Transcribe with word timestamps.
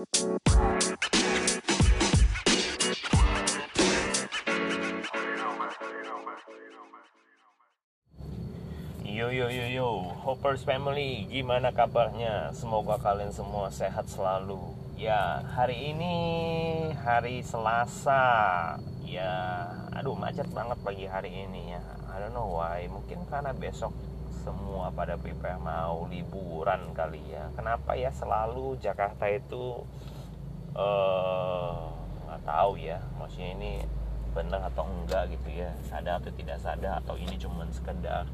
Yo 0.00 0.08
yo 9.28 9.52
yo 9.52 9.66
yo, 9.68 9.88
Hoppers 10.24 10.64
Family, 10.64 11.28
gimana 11.28 11.76
kabarnya? 11.76 12.48
Semoga 12.56 12.96
kalian 12.96 13.28
semua 13.36 13.68
sehat 13.68 14.08
selalu. 14.08 14.72
Ya, 14.96 15.44
hari 15.52 15.92
ini 15.92 16.16
hari 17.04 17.44
Selasa. 17.44 18.80
Ya, 19.04 19.68
aduh 19.92 20.16
macet 20.16 20.48
banget 20.56 20.80
pagi 20.80 21.04
hari 21.04 21.44
ini 21.44 21.76
ya. 21.76 21.84
I 22.08 22.24
don't 22.24 22.32
know 22.32 22.48
why. 22.48 22.88
Mungkin 22.88 23.28
karena 23.28 23.52
besok 23.52 23.92
semua 24.40 24.88
pada 24.92 25.14
prepare 25.20 25.60
mau 25.60 26.08
liburan 26.08 26.92
kali 26.96 27.20
ya. 27.30 27.48
Kenapa 27.54 27.94
ya 27.94 28.10
selalu 28.10 28.80
Jakarta 28.80 29.28
itu 29.28 29.84
eh 30.74 31.76
nggak 32.26 32.42
tahu 32.44 32.72
ya. 32.80 32.98
Maksudnya 33.20 33.50
ini 33.56 33.72
benar 34.32 34.66
atau 34.70 34.86
enggak 34.86 35.30
gitu 35.32 35.48
ya. 35.52 35.70
Sadar 35.86 36.18
atau 36.22 36.32
tidak 36.32 36.58
sadar 36.58 36.98
atau 37.04 37.14
ini 37.20 37.36
cuma 37.36 37.68
sekedar 37.68 38.24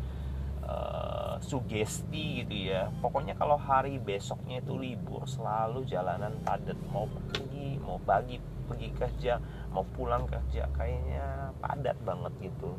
uh, 0.67 1.39
sugesti 1.41 2.43
gitu 2.43 2.75
ya 2.75 2.91
pokoknya 3.01 3.39
kalau 3.39 3.57
hari 3.57 4.03
besoknya 4.03 4.61
itu 4.61 4.75
libur 4.77 5.25
selalu 5.25 5.87
jalanan 5.87 6.35
padat 6.43 6.77
mau 6.91 7.07
pergi 7.07 7.79
mau 7.81 8.03
pagi 8.03 8.43
pergi 8.67 8.91
kerja 8.99 9.39
mau 9.71 9.87
pulang 9.95 10.27
kerja 10.27 10.67
kayaknya 10.75 11.55
padat 11.63 11.97
banget 12.03 12.33
gitu 12.51 12.75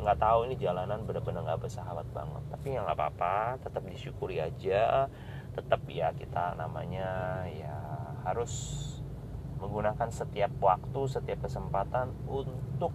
nggak 0.00 0.18
tahu 0.18 0.50
ini 0.50 0.54
jalanan 0.58 1.06
benar-benar 1.06 1.42
nggak 1.46 1.62
bersahabat 1.66 2.06
banget. 2.10 2.42
Tapi 2.50 2.66
ya 2.74 2.80
nggak 2.82 2.98
apa-apa 2.98 3.58
tetap 3.62 3.82
disyukuri 3.86 4.42
aja. 4.42 5.08
Tetap 5.54 5.86
ya 5.86 6.10
kita 6.16 6.58
namanya 6.58 7.42
ya 7.46 7.76
harus 8.26 8.52
menggunakan 9.60 10.10
setiap 10.10 10.52
waktu 10.60 11.00
setiap 11.08 11.46
kesempatan 11.46 12.12
untuk 12.28 12.92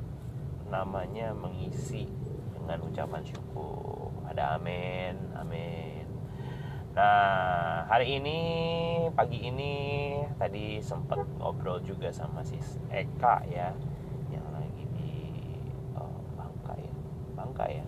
namanya 0.70 1.34
mengisi 1.34 2.06
dengan 2.54 2.86
ucapan 2.86 3.24
syukur. 3.26 4.14
Ada 4.30 4.62
amin 4.62 5.16
amin. 5.34 6.06
Nah 6.94 7.86
hari 7.90 8.22
ini 8.22 8.40
pagi 9.16 9.40
ini 9.50 9.74
tadi 10.38 10.78
sempat 10.84 11.22
ngobrol 11.42 11.82
juga 11.82 12.14
sama 12.14 12.46
si 12.46 12.60
Eka 12.94 13.46
ya 13.50 13.74
yang 14.30 14.46
lagi 14.54 14.84
di 14.94 15.14
uh, 15.98 16.22
Bangka 16.38 16.78
ya 16.78 16.94
Bangka 17.60 17.76
ya. 17.76 17.86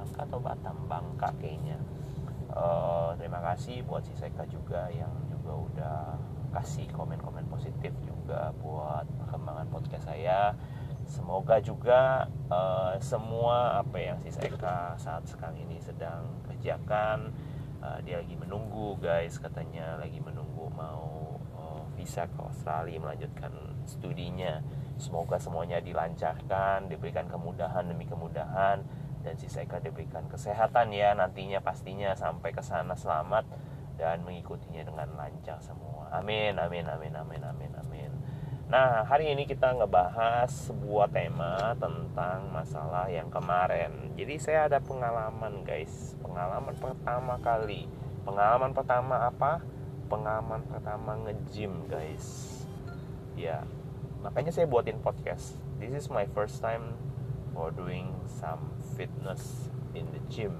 Bangka 0.00 0.20
atau 0.24 0.40
Batam? 0.40 0.76
Bangka 0.88 1.28
kayaknya. 1.36 1.76
Uh, 2.48 3.12
terima 3.20 3.44
kasih 3.44 3.84
buat 3.84 4.00
si 4.00 4.16
Eka 4.16 4.48
juga 4.48 4.88
yang 4.88 5.12
juga 5.28 5.52
udah 5.52 6.00
kasih 6.56 6.88
komen-komen 6.96 7.44
positif 7.52 7.92
juga 8.00 8.48
buat 8.64 9.04
perkembangan 9.20 9.68
podcast 9.68 10.08
saya. 10.08 10.56
Semoga 11.04 11.60
juga 11.60 12.32
uh, 12.48 12.96
semua 13.04 13.76
apa 13.84 14.00
yang 14.00 14.16
si 14.24 14.32
Eka 14.40 14.96
saat 14.96 15.28
sekarang 15.28 15.60
ini 15.68 15.76
sedang 15.84 16.40
kerjakan 16.48 17.28
uh, 17.84 18.00
dia 18.00 18.24
lagi 18.24 18.40
menunggu 18.40 18.96
guys 19.04 19.36
katanya 19.36 20.00
lagi 20.00 20.16
menunggu 20.24 20.72
mau 20.72 21.36
uh, 21.60 21.84
visa 21.92 22.24
ke 22.24 22.40
Australia 22.40 22.96
melanjutkan 22.96 23.52
studinya 23.84 24.64
semoga 24.98 25.38
semuanya 25.38 25.78
dilancarkan 25.80 26.90
diberikan 26.90 27.30
kemudahan 27.30 27.86
demi 27.86 28.04
kemudahan 28.04 28.82
dan 29.22 29.34
si 29.34 29.50
Eka 29.50 29.82
diberikan 29.82 30.26
kesehatan 30.30 30.94
ya 30.94 31.14
nantinya 31.14 31.62
pastinya 31.62 32.14
sampai 32.14 32.54
ke 32.54 32.62
sana 32.62 32.94
selamat 32.94 33.46
dan 33.98 34.22
mengikutinya 34.22 34.86
dengan 34.86 35.08
lancar 35.18 35.58
semua 35.58 36.10
amin 36.14 36.54
amin 36.58 36.86
amin 36.86 37.14
amin 37.14 37.42
amin 37.42 37.72
amin 37.74 38.12
Nah, 38.68 39.00
hari 39.00 39.32
ini 39.32 39.48
kita 39.48 39.72
ngebahas 39.80 40.52
sebuah 40.68 41.08
tema 41.08 41.72
tentang 41.80 42.52
masalah 42.52 43.08
yang 43.08 43.32
kemarin. 43.32 44.12
Jadi 44.12 44.36
saya 44.36 44.68
ada 44.68 44.76
pengalaman, 44.76 45.64
guys. 45.64 46.12
Pengalaman 46.20 46.76
pertama 46.76 47.40
kali. 47.40 47.88
Pengalaman 48.28 48.76
pertama 48.76 49.24
apa? 49.24 49.64
Pengalaman 50.12 50.68
pertama 50.68 51.16
nge-gym, 51.16 51.88
guys. 51.88 52.60
Ya. 53.40 53.64
Makanya 54.22 54.50
saya 54.50 54.66
buatin 54.66 54.98
podcast. 54.98 55.58
This 55.78 55.94
is 55.94 56.06
my 56.10 56.26
first 56.34 56.58
time 56.58 56.98
for 57.54 57.70
doing 57.70 58.14
some 58.26 58.74
fitness 58.98 59.70
in 59.94 60.10
the 60.10 60.22
gym. 60.26 60.58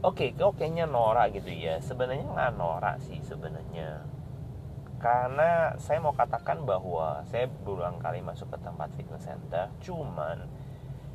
Oke, 0.00 0.28
okay, 0.28 0.28
kok 0.32 0.56
kayaknya 0.56 0.88
norak 0.88 1.36
gitu 1.36 1.52
ya. 1.52 1.78
Sebenarnya 1.78 2.24
nggak 2.24 2.52
norak 2.56 2.98
sih 3.04 3.20
sebenarnya 3.20 4.06
karena 5.00 5.72
saya 5.80 5.96
mau 6.04 6.12
katakan 6.12 6.68
bahwa 6.68 7.24
saya 7.24 7.48
berulang 7.48 7.96
kali 7.96 8.20
masuk 8.20 8.52
ke 8.52 8.60
tempat 8.60 8.92
fitness 8.92 9.24
center 9.24 9.72
cuman 9.80 10.44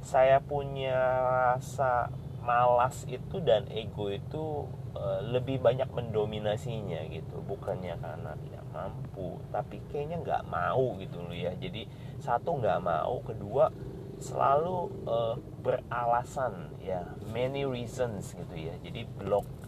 saya 0.02 0.42
punya 0.42 0.98
rasa 1.22 2.10
malas 2.46 3.04
itu 3.10 3.42
dan 3.42 3.66
ego 3.74 4.14
itu 4.14 4.70
uh, 4.94 5.20
lebih 5.26 5.60
banyak 5.60 5.90
mendominasinya 5.90 7.02
gitu. 7.10 7.42
Bukannya 7.42 7.98
karena 7.98 8.38
tidak 8.38 8.66
mampu 8.70 9.42
tapi 9.50 9.82
kayaknya 9.90 10.22
nggak 10.22 10.44
mau 10.46 10.94
gitu 11.02 11.26
loh 11.26 11.34
ya. 11.34 11.58
Jadi 11.58 11.90
satu 12.22 12.62
nggak 12.62 12.80
mau 12.86 13.18
kedua 13.26 13.74
selalu 14.22 14.78
uh, 15.10 15.36
beralasan 15.66 16.78
ya. 16.80 17.04
Many 17.34 17.66
reasons 17.66 18.38
gitu 18.38 18.56
ya. 18.56 18.78
Jadi 18.86 19.10
blok 19.10 19.65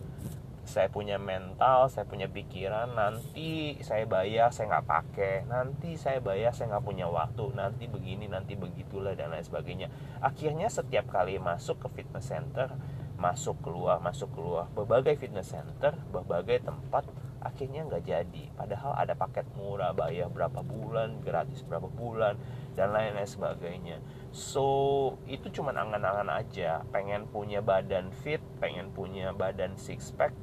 saya 0.77 0.93
punya 0.93 1.17
mental, 1.17 1.89
saya 1.89 2.05
punya 2.05 2.29
pikiran, 2.29 2.93
nanti 2.93 3.81
saya 3.81 4.05
bayar, 4.05 4.53
saya 4.53 4.77
nggak 4.77 4.85
pakai, 4.85 5.35
nanti 5.49 5.97
saya 5.97 6.21
bayar, 6.21 6.53
saya 6.53 6.77
nggak 6.77 6.85
punya 6.85 7.09
waktu, 7.09 7.49
nanti 7.57 7.89
begini, 7.89 8.29
nanti 8.29 8.53
begitulah 8.53 9.17
dan 9.17 9.33
lain 9.33 9.41
sebagainya. 9.41 9.89
Akhirnya 10.21 10.69
setiap 10.69 11.09
kali 11.09 11.41
masuk 11.41 11.81
ke 11.81 11.89
fitness 11.97 12.29
center, 12.29 12.77
masuk 13.17 13.57
keluar, 13.65 13.97
masuk 13.97 14.29
keluar, 14.37 14.69
berbagai 14.77 15.17
fitness 15.17 15.49
center, 15.49 15.97
berbagai 16.13 16.61
tempat, 16.61 17.09
akhirnya 17.41 17.81
nggak 17.89 18.05
jadi. 18.05 18.43
Padahal 18.53 18.93
ada 19.01 19.17
paket 19.17 19.49
murah, 19.57 19.97
bayar 19.97 20.29
berapa 20.29 20.61
bulan, 20.61 21.25
gratis 21.25 21.65
berapa 21.65 21.89
bulan, 21.89 22.37
dan 22.77 22.93
lain-lain 22.93 23.25
sebagainya. 23.25 23.97
So 24.29 25.17
itu 25.25 25.49
cuma 25.49 25.73
angan-angan 25.73 26.29
aja, 26.29 26.85
pengen 26.93 27.25
punya 27.25 27.65
badan 27.65 28.13
fit, 28.13 28.45
pengen 28.61 28.93
punya 28.93 29.33
badan 29.33 29.73
six 29.73 30.13
pack, 30.13 30.37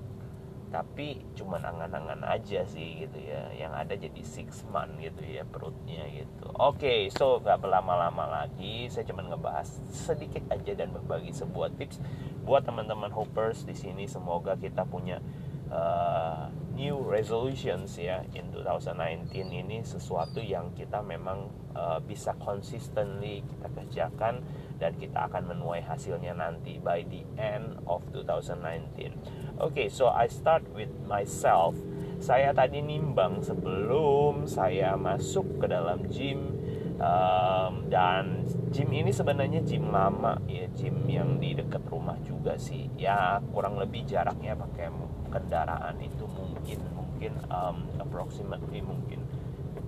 tapi 0.74 1.22
cuman 1.38 1.62
angan-angan 1.62 2.26
aja 2.26 2.66
sih 2.66 3.06
gitu 3.06 3.22
ya. 3.22 3.46
Yang 3.54 3.72
ada 3.78 3.94
jadi 3.94 4.22
six 4.26 4.66
month 4.74 4.98
gitu 4.98 5.22
ya 5.22 5.46
perutnya 5.46 6.02
gitu. 6.10 6.50
Oke 6.58 6.82
okay, 6.82 7.00
so 7.14 7.38
nggak 7.38 7.62
berlama-lama 7.62 8.42
lagi. 8.42 8.90
Saya 8.90 9.06
cuman 9.06 9.30
ngebahas 9.30 9.70
sedikit 9.94 10.42
aja 10.50 10.74
dan 10.74 10.90
berbagi 10.90 11.30
sebuah 11.30 11.78
tips 11.78 12.02
buat 12.42 12.66
teman-teman 12.66 13.14
hoppers 13.14 13.62
di 13.62 13.78
sini. 13.78 14.10
Semoga 14.10 14.58
kita 14.58 14.82
punya 14.82 15.22
uh, 15.70 16.50
new 16.74 17.06
resolutions 17.06 17.94
ya 17.94 18.26
in 18.34 18.50
2019 18.50 19.30
ini. 19.54 19.78
Sesuatu 19.86 20.42
yang 20.42 20.74
kita 20.74 21.06
memang 21.06 21.54
uh, 21.78 22.02
bisa 22.02 22.34
consistently 22.42 23.46
kita 23.46 23.70
kerjakan 23.70 24.42
dan 24.82 24.90
kita 24.98 25.30
akan 25.30 25.54
menuai 25.54 25.86
hasilnya 25.86 26.34
nanti 26.34 26.82
by 26.82 27.06
the 27.06 27.22
end 27.38 27.78
of 27.86 28.02
2019 28.10 29.43
Oke, 29.54 29.86
okay, 29.86 29.88
so 29.88 30.10
I 30.10 30.26
start 30.26 30.66
with 30.74 30.90
myself. 31.06 31.78
Saya 32.18 32.50
tadi 32.50 32.82
nimbang 32.82 33.38
sebelum 33.38 34.50
saya 34.50 34.98
masuk 34.98 35.62
ke 35.62 35.70
dalam 35.70 36.10
gym 36.10 36.58
um, 36.98 37.86
dan 37.86 38.42
gym 38.74 38.90
ini 38.90 39.14
sebenarnya 39.14 39.62
gym 39.62 39.94
lama 39.94 40.42
ya, 40.50 40.66
gym 40.74 41.06
yang 41.06 41.38
di 41.38 41.54
dekat 41.54 41.86
rumah 41.86 42.18
juga 42.26 42.58
sih. 42.58 42.90
Ya 42.98 43.38
kurang 43.54 43.78
lebih 43.78 44.02
jaraknya 44.10 44.58
pakai 44.58 44.90
kendaraan 45.30 46.02
itu 46.02 46.26
mungkin 46.26 46.82
mungkin 46.90 47.38
um, 47.46 47.86
approximately 48.02 48.82
mungkin 48.82 49.22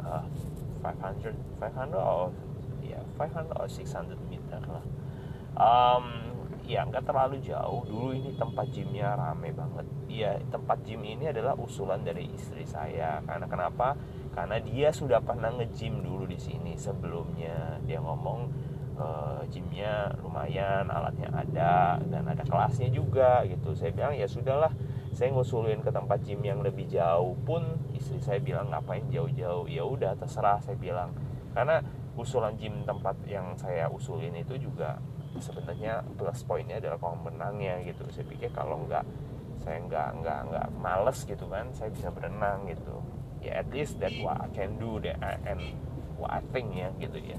uh, 0.06 0.23
500 0.87 1.35
500 1.58 1.91
or 1.99 2.31
ya 2.87 3.02
yeah, 3.02 3.05
500 3.19 3.50
or 3.50 3.67
600 3.67 4.14
meter 4.31 4.62
lah. 4.70 4.85
Um, 5.58 6.36
ya 6.67 6.83
nggak 6.83 7.07
terlalu 7.07 7.39
jauh. 7.41 7.87
Dulu 7.87 8.11
ini 8.13 8.35
tempat 8.35 8.67
gymnya 8.75 9.15
rame 9.15 9.55
banget. 9.55 9.87
Iya 10.11 10.43
tempat 10.51 10.83
gym 10.83 11.07
ini 11.07 11.31
adalah 11.31 11.55
usulan 11.55 12.03
dari 12.03 12.27
istri 12.35 12.67
saya. 12.67 13.23
Karena 13.23 13.47
kenapa? 13.47 13.95
Karena 14.35 14.59
dia 14.61 14.91
sudah 14.91 15.23
pernah 15.23 15.55
nge-gym 15.55 16.03
dulu 16.03 16.27
di 16.27 16.37
sini. 16.37 16.75
Sebelumnya 16.75 17.79
dia 17.87 18.03
ngomong 18.03 18.51
uh, 18.99 19.41
gymnya 19.49 20.11
lumayan 20.21 20.91
alatnya 20.91 21.31
ada 21.31 22.03
dan 22.03 22.27
ada 22.27 22.43
kelasnya 22.43 22.91
juga 22.91 23.47
gitu. 23.47 23.73
Saya 23.79 23.95
bilang 23.95 24.19
ya 24.19 24.27
sudahlah 24.27 24.75
saya 25.17 25.33
ngusulin 25.33 25.81
ke 25.81 25.89
tempat 25.89 26.21
gym 26.27 26.43
yang 26.45 26.61
lebih 26.61 26.91
jauh 26.91 27.39
pun. 27.47 27.63
Istri 27.95 28.21
saya 28.21 28.39
bilang 28.43 28.75
ngapain 28.75 29.07
jauh-jauh? 29.09 29.71
Ya 29.71 29.87
udah 29.87 30.19
terserah 30.19 30.61
saya 30.61 30.77
bilang. 30.77 31.15
Karena 31.57 31.81
usulan 32.17 32.53
gym 32.61 32.85
tempat 32.85 33.17
yang 33.25 33.57
saya 33.57 33.89
usulin 33.89 34.33
itu 34.37 34.61
juga 34.61 35.01
sebenarnya 35.41 36.05
plus 36.17 36.43
poinnya 36.44 36.79
adalah 36.81 36.99
kolam 37.00 37.25
berenangnya 37.25 37.83
gitu. 37.87 38.05
Saya 38.12 38.25
pikir 38.29 38.50
kalau 38.53 38.83
nggak 38.85 39.05
saya 39.61 39.83
nggak 39.83 40.09
nggak 40.23 40.41
nggak 40.53 40.67
males 40.79 41.19
gitu 41.27 41.44
kan 41.49 41.67
saya 41.75 41.91
bisa 41.91 42.12
berenang 42.12 42.69
gitu. 42.71 43.03
Ya 43.43 43.62
at 43.62 43.69
least 43.71 43.99
that 44.03 44.12
what 44.23 44.38
I 44.38 44.49
can 44.53 44.79
do 44.79 45.03
that 45.03 45.19
and 45.47 45.61
what 46.17 46.33
I 46.33 46.41
think 46.55 46.75
ya 46.77 46.91
gitu 47.00 47.19
ya. 47.19 47.38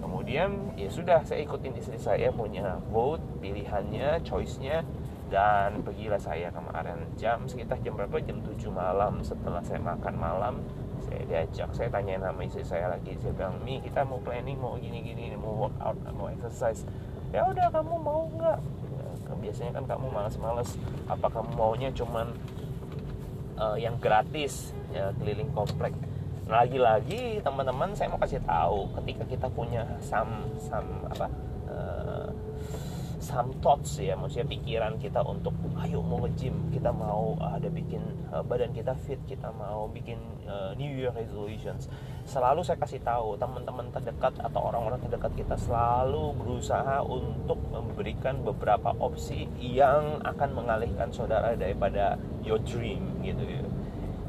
Kemudian 0.00 0.76
ya 0.76 0.88
sudah 0.92 1.24
saya 1.24 1.42
ikutin 1.42 1.74
istri 1.76 1.98
saya 1.98 2.28
punya 2.30 2.78
vote 2.92 3.22
pilihannya 3.40 4.20
choice-nya 4.22 4.84
dan 5.26 5.82
pergilah 5.82 6.20
saya 6.22 6.54
kemarin 6.54 7.02
jam 7.18 7.42
sekitar 7.50 7.82
jam 7.82 7.98
berapa? 7.98 8.22
Jam 8.22 8.38
7 8.44 8.70
malam. 8.70 9.24
Setelah 9.26 9.64
saya 9.64 9.82
makan 9.82 10.14
malam 10.14 10.54
saya 11.02 11.22
diajak 11.26 11.70
saya 11.74 11.88
tanya 11.90 12.30
nama 12.30 12.40
istri 12.44 12.62
saya 12.62 12.92
lagi. 12.92 13.18
Saya 13.18 13.34
bilang 13.34 13.58
mi 13.64 13.82
kita 13.82 14.06
mau 14.06 14.20
planning 14.22 14.58
mau 14.60 14.78
gini 14.78 15.02
gini 15.02 15.34
mau 15.34 15.66
workout 15.66 15.96
mau 16.14 16.30
exercise 16.30 16.86
ya 17.36 17.42
udah 17.44 17.66
kamu 17.68 17.94
mau 18.00 18.24
nggak? 18.32 18.58
Ya, 18.96 19.34
biasanya 19.36 19.72
kan 19.76 19.84
kamu 19.84 20.06
males-males. 20.08 20.70
Apa 21.04 21.28
kamu 21.28 21.50
maunya 21.52 21.92
cuman 21.92 22.32
uh, 23.60 23.76
yang 23.76 24.00
gratis 24.00 24.72
ya 24.88 25.12
keliling 25.20 25.52
komplek? 25.52 25.92
Lagi-lagi 26.48 27.44
teman-teman 27.44 27.92
saya 27.92 28.08
mau 28.08 28.22
kasih 28.22 28.40
tahu 28.40 28.88
ketika 29.02 29.24
kita 29.28 29.46
punya 29.52 29.84
sam 30.00 30.48
sam 30.56 30.86
apa 31.12 31.28
some 33.26 33.50
thoughts 33.58 33.98
ya 33.98 34.14
maksudnya 34.14 34.46
pikiran 34.46 34.94
kita 35.02 35.18
untuk 35.26 35.50
ayo 35.82 35.98
mau 35.98 36.22
nge-gym 36.22 36.70
kita 36.70 36.94
mau 36.94 37.34
ada 37.42 37.66
bikin 37.66 37.98
uh, 38.30 38.46
badan 38.46 38.70
kita 38.70 38.94
fit 38.94 39.18
kita 39.26 39.50
mau 39.50 39.90
bikin 39.90 40.14
uh, 40.46 40.70
new 40.78 40.86
year 40.86 41.10
resolutions. 41.10 41.90
Selalu 42.22 42.62
saya 42.62 42.78
kasih 42.78 43.02
tahu 43.02 43.34
teman-teman 43.34 43.90
terdekat 43.90 44.38
atau 44.38 44.70
orang-orang 44.70 45.02
terdekat 45.02 45.34
kita 45.34 45.58
selalu 45.58 46.38
berusaha 46.38 47.02
untuk 47.02 47.58
memberikan 47.74 48.46
beberapa 48.46 48.94
opsi 49.02 49.50
yang 49.58 50.22
akan 50.22 50.54
mengalihkan 50.54 51.10
saudara 51.10 51.58
daripada 51.58 52.14
your 52.46 52.62
dream 52.62 53.02
gitu 53.26 53.42
ya. 53.42 53.66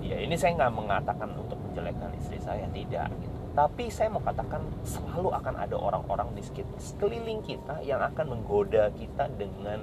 Ya 0.02 0.18
ini 0.26 0.34
saya 0.34 0.58
nggak 0.58 0.74
mengatakan 0.74 1.38
untuk 1.38 1.62
menjelekkan 1.70 2.10
istri 2.18 2.42
saya 2.42 2.66
tidak 2.74 3.14
gitu 3.22 3.37
tapi 3.58 3.90
saya 3.90 4.14
mau 4.14 4.22
katakan 4.22 4.62
selalu 4.86 5.34
akan 5.34 5.58
ada 5.58 5.74
orang-orang 5.74 6.30
di 6.38 6.46
sekeliling 6.78 7.42
kita 7.42 7.82
yang 7.82 7.98
akan 8.06 8.38
menggoda 8.38 8.94
kita 8.94 9.26
dengan 9.34 9.82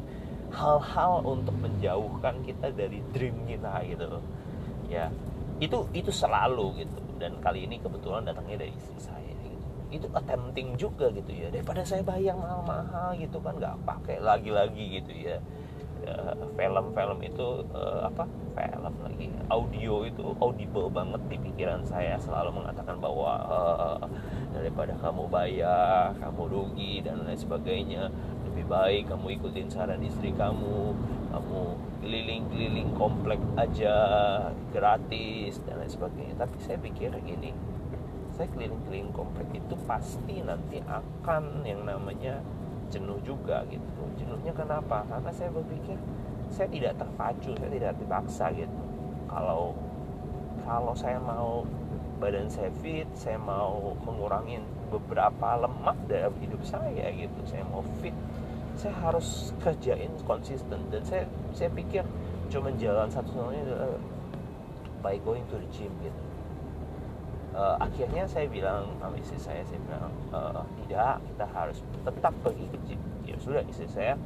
hal-hal 0.55 1.27
untuk 1.27 1.59
menjauhkan 1.59 2.39
kita 2.47 2.71
dari 2.71 3.03
dream 3.11 3.35
kita 3.51 3.83
gitu. 3.91 4.23
Ya 4.87 5.11
itu 5.59 5.91
itu 5.91 6.15
selalu 6.15 6.87
gitu. 6.87 7.03
Dan 7.19 7.43
kali 7.43 7.67
ini 7.67 7.83
kebetulan 7.83 8.23
datangnya 8.23 8.63
dari 8.63 8.71
istri 8.79 9.11
saya 9.11 9.35
gitu. 9.43 9.59
Itu 9.91 10.07
attempting 10.15 10.79
juga 10.79 11.11
gitu 11.11 11.35
ya. 11.35 11.51
Daripada 11.51 11.83
saya 11.83 12.07
bayar 12.07 12.39
mahal-mahal 12.39 13.19
gitu 13.19 13.43
kan 13.43 13.59
nggak 13.59 13.75
pakai 13.83 14.23
lagi-lagi 14.23 15.03
gitu 15.03 15.11
ya 15.19 15.43
film-film 16.55 17.19
itu 17.27 17.49
uh, 17.75 18.07
apa 18.07 18.25
film 18.55 18.95
lagi 19.03 19.29
audio 19.51 20.07
itu 20.07 20.25
audible 20.39 20.89
banget 20.89 21.21
di 21.29 21.37
pikiran 21.41 21.83
saya. 21.85 22.17
Selalu 22.17 22.63
mengatakan 22.63 22.97
bahwa 23.03 23.33
uh, 23.45 23.99
daripada 24.55 24.95
kamu 25.03 25.27
bayar 25.29 26.15
kamu 26.23 26.43
rugi 26.47 27.03
dan 27.03 27.27
lain 27.27 27.39
sebagainya 27.39 28.09
lebih 28.47 28.65
baik 28.71 29.11
kamu 29.11 29.35
ikutin 29.41 29.69
saran 29.69 30.01
istri 30.07 30.31
kamu 30.31 30.95
kamu 31.35 31.61
keliling-keliling 32.05 32.95
komplek 32.95 33.41
aja 33.59 33.97
gratis 34.71 35.59
dan 35.67 35.83
lain 35.83 35.91
sebagainya. 35.91 36.35
Tapi 36.39 36.57
saya 36.63 36.79
pikir 36.79 37.11
gini 37.27 37.51
saya 38.35 38.51
keliling-keliling 38.51 39.15
komplek 39.15 39.47
itu 39.55 39.75
pasti 39.87 40.43
nanti 40.43 40.83
akan 40.83 41.63
yang 41.63 41.87
namanya 41.87 42.43
jenuh 42.95 43.19
juga 43.27 43.67
gitu. 43.67 44.03
Jenuhnya 44.15 44.55
kenapa? 44.55 45.03
Karena 45.11 45.31
saya 45.35 45.51
berpikir 45.51 45.99
saya 46.55 46.71
tidak 46.71 46.95
terpacu 47.03 47.51
saya 47.59 47.71
tidak 47.75 47.93
dipaksa 47.99 48.55
gitu. 48.55 48.83
Kalau 49.27 49.75
kalau 50.63 50.95
saya 50.95 51.19
mau 51.19 51.67
badan 52.23 52.47
saya 52.47 52.71
fit 52.79 53.11
saya 53.19 53.35
mau 53.35 53.99
mengurangi 54.07 54.63
beberapa 54.95 55.59
lemak 55.59 55.99
dalam 56.07 56.35
hidup 56.39 56.63
saya 56.63 57.11
gitu. 57.11 57.41
Saya 57.43 57.67
mau 57.67 57.83
fit 57.99 58.15
saya 58.79 58.95
harus 59.03 59.51
kerjain 59.59 60.15
konsisten. 60.23 60.79
Dan 60.95 61.03
saya 61.03 61.27
saya 61.51 61.71
pikir 61.75 62.07
cuma 62.47 62.71
jalan 62.79 63.11
satu-satunya 63.11 63.67
adalah 63.67 63.99
by 65.03 65.19
going 65.27 65.43
to 65.51 65.59
the 65.59 65.69
gym 65.75 65.91
gitu 66.01 66.23
uh, 67.55 67.77
akhirnya 67.79 68.27
saya 68.27 68.51
bilang 68.51 68.91
sama 68.99 69.17
istri 69.17 69.39
saya 69.39 69.63
saya 69.65 69.81
bilang 69.87 70.11
uh, 70.35 70.63
tidak 70.85 71.23
kita 71.33 71.47
harus 71.55 71.79
tetap 72.05 72.35
pergi 72.43 72.67
ke 72.69 72.79
gym. 72.85 73.01
Ya 73.25 73.37
sudah 73.41 73.63
istri 73.71 73.89
saya 73.89 74.19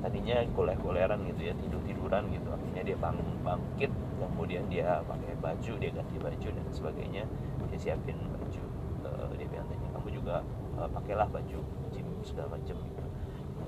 tadinya 0.00 0.40
kuliah-kuliaran 0.56 1.20
gitu 1.28 1.50
ya 1.50 1.54
tidur 1.60 1.82
tiduran 1.84 2.30
gitu. 2.32 2.48
Akhirnya 2.48 2.82
dia 2.86 2.96
bangun 2.96 3.28
bangkit 3.44 3.90
kemudian 4.20 4.64
dia 4.72 5.04
pakai 5.04 5.36
baju 5.42 5.72
dia 5.76 5.90
ganti 5.92 6.16
baju 6.16 6.48
dan 6.48 6.66
sebagainya. 6.72 7.24
Dia 7.68 7.78
siapin 7.78 8.16
baju 8.16 8.62
uh, 9.04 9.30
dia 9.36 9.46
bilang 9.50 9.66
tanya 9.68 9.88
kamu 9.98 10.08
juga 10.16 10.36
uh, 10.80 10.88
pakailah 10.88 11.28
baju 11.28 11.58
gym 11.92 12.06
segala 12.22 12.56
macam 12.56 12.78
gitu. 12.78 13.04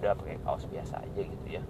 Udah 0.00 0.14
pakai 0.18 0.38
kaos 0.42 0.64
biasa 0.66 0.98
aja 1.02 1.20
gitu 1.20 1.46
ya 1.46 1.62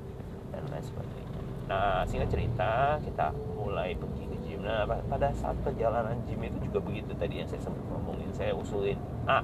dan 0.52 0.62
lain 0.68 0.84
sebagainya. 0.84 1.40
Nah 1.68 2.04
singkat 2.04 2.28
cerita 2.28 3.00
kita 3.00 3.32
mulai 3.56 3.96
pergi 3.96 4.21
nah 4.62 4.86
pada 4.86 5.34
saat 5.34 5.58
perjalanan 5.66 6.14
gym 6.24 6.46
itu 6.46 6.70
juga 6.70 6.78
begitu 6.86 7.10
tadi 7.18 7.42
yang 7.42 7.48
saya 7.50 7.66
sempat 7.66 7.82
ngomongin 7.90 8.30
saya 8.30 8.54
usulin 8.54 8.94
A 9.26 9.42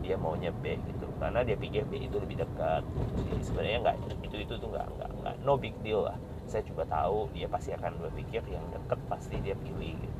dia 0.00 0.16
maunya 0.16 0.48
B 0.50 0.80
gitu. 0.80 1.06
Karena 1.20 1.44
dia 1.44 1.56
pikir 1.56 1.84
B 1.84 2.08
itu 2.08 2.16
lebih 2.16 2.40
dekat 2.40 2.82
jadi 3.28 3.42
sebenarnya 3.44 3.78
nggak 3.84 3.96
itu 4.24 4.36
itu 4.40 4.54
tuh 4.56 4.68
nggak 4.72 4.86
nggak 4.96 5.10
nggak 5.20 5.34
no 5.44 5.60
big 5.60 5.76
deal 5.84 6.08
lah. 6.08 6.16
Saya 6.48 6.66
juga 6.66 6.88
tahu 6.88 7.30
dia 7.36 7.46
pasti 7.46 7.70
akan 7.76 8.00
berpikir 8.00 8.42
yang 8.48 8.64
dekat 8.72 8.98
pasti 9.06 9.36
dia 9.44 9.54
pilih 9.54 9.94
gitu. 10.00 10.18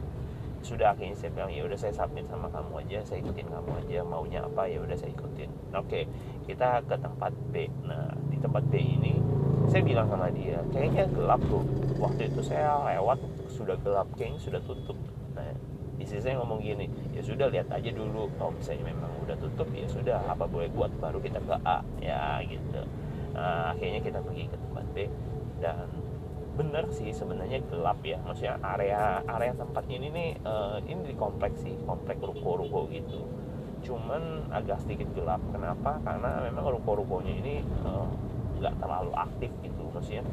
Sudah 0.61 0.93
akhirnya 0.93 1.17
saya 1.17 1.33
bilang 1.33 1.51
ya 1.51 1.65
udah 1.65 1.79
saya 1.81 1.97
submit 1.97 2.29
sama 2.29 2.53
kamu 2.53 2.85
aja 2.85 2.99
saya 3.09 3.25
ikutin 3.25 3.49
kamu 3.49 3.71
aja 3.81 3.99
maunya 4.05 4.45
apa 4.45 4.69
ya 4.69 4.79
udah 4.85 4.97
saya 4.97 5.11
ikutin. 5.17 5.49
Oke 5.73 6.05
kita 6.45 6.85
ke 6.85 6.97
tempat 7.01 7.33
B. 7.49 7.73
Nah 7.89 8.13
di 8.29 8.37
tempat 8.37 8.63
B 8.69 8.77
ini 8.77 9.17
saya 9.71 9.87
bilang 9.87 10.11
sama 10.11 10.27
dia 10.35 10.59
kayaknya 10.75 11.07
gelap 11.15 11.39
tuh. 11.47 11.63
Waktu 12.03 12.27
itu 12.27 12.43
saya 12.43 12.75
lewat 12.91 13.23
sudah 13.55 13.79
gelap 13.87 14.11
kayaknya 14.19 14.43
sudah 14.43 14.61
tutup. 14.67 14.99
Nah 15.39 15.55
istri 16.03 16.19
saya 16.19 16.43
ngomong 16.43 16.59
gini 16.59 16.91
ya 17.15 17.23
sudah 17.23 17.47
lihat 17.55 17.71
aja 17.71 17.91
dulu. 17.95 18.27
Kalau 18.35 18.51
misalnya 18.51 18.91
memang 18.91 19.15
udah 19.23 19.37
tutup 19.39 19.71
ya 19.71 19.87
sudah. 19.87 20.19
Apa 20.27 20.51
boleh 20.51 20.67
buat 20.75 20.91
baru 20.99 21.23
kita 21.23 21.39
ke 21.39 21.55
A 21.63 21.87
ya 22.03 22.43
gitu. 22.43 22.83
Nah, 23.31 23.71
akhirnya 23.71 24.03
kita 24.03 24.19
pergi 24.27 24.51
ke 24.51 24.57
tempat 24.59 24.85
B. 24.91 24.97
Dan 25.63 25.87
bener 26.59 26.85
sih 26.91 27.15
sebenarnya 27.15 27.63
gelap 27.71 28.03
ya. 28.03 28.19
Maksudnya 28.27 28.59
area 28.75 29.23
area 29.23 29.55
tempatnya 29.55 29.97
ini 30.03 30.09
nih 30.11 30.31
uh, 30.43 30.83
ini 30.83 31.15
di 31.15 31.15
kompleks 31.15 31.63
sih 31.63 31.79
komplek 31.87 32.19
ruko-ruko 32.19 32.91
gitu. 32.91 33.23
Cuman 33.87 34.51
agak 34.51 34.83
sedikit 34.83 35.07
gelap. 35.15 35.39
Kenapa? 35.55 36.03
Karena 36.03 36.43
memang 36.43 36.75
ruko-rukonya 36.75 37.33
ini 37.39 37.63
uh, 37.87 38.11
nggak 38.61 38.77
terlalu 38.79 39.13
aktif 39.17 39.51
gitu. 39.65 39.85
Maksudnya 39.91 40.25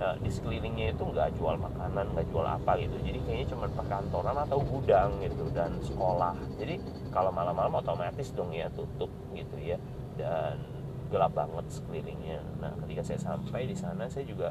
uh, 0.00 0.16
di 0.18 0.30
sekelilingnya 0.32 0.96
itu 0.96 1.02
nggak 1.04 1.36
jual 1.36 1.54
makanan 1.60 2.16
nggak 2.16 2.26
jual 2.32 2.46
apa 2.48 2.80
gitu. 2.80 2.96
Jadi 3.04 3.18
kayaknya 3.28 3.46
cuma 3.52 3.66
perkantoran 3.70 4.36
atau 4.48 4.58
gudang 4.64 5.20
gitu 5.20 5.44
dan 5.52 5.76
sekolah. 5.84 6.34
Jadi 6.56 6.80
kalau 7.12 7.30
malam-malam 7.30 7.78
otomatis 7.78 8.32
dong 8.32 8.50
ya 8.50 8.66
tutup 8.72 9.12
gitu 9.36 9.56
ya. 9.60 9.76
Dan 10.16 10.58
gelap 11.12 11.36
banget 11.36 11.66
sekelilingnya. 11.70 12.40
Nah 12.58 12.72
ketika 12.82 13.02
saya 13.06 13.20
sampai 13.20 13.70
di 13.70 13.76
sana 13.76 14.08
saya 14.08 14.24
juga 14.26 14.50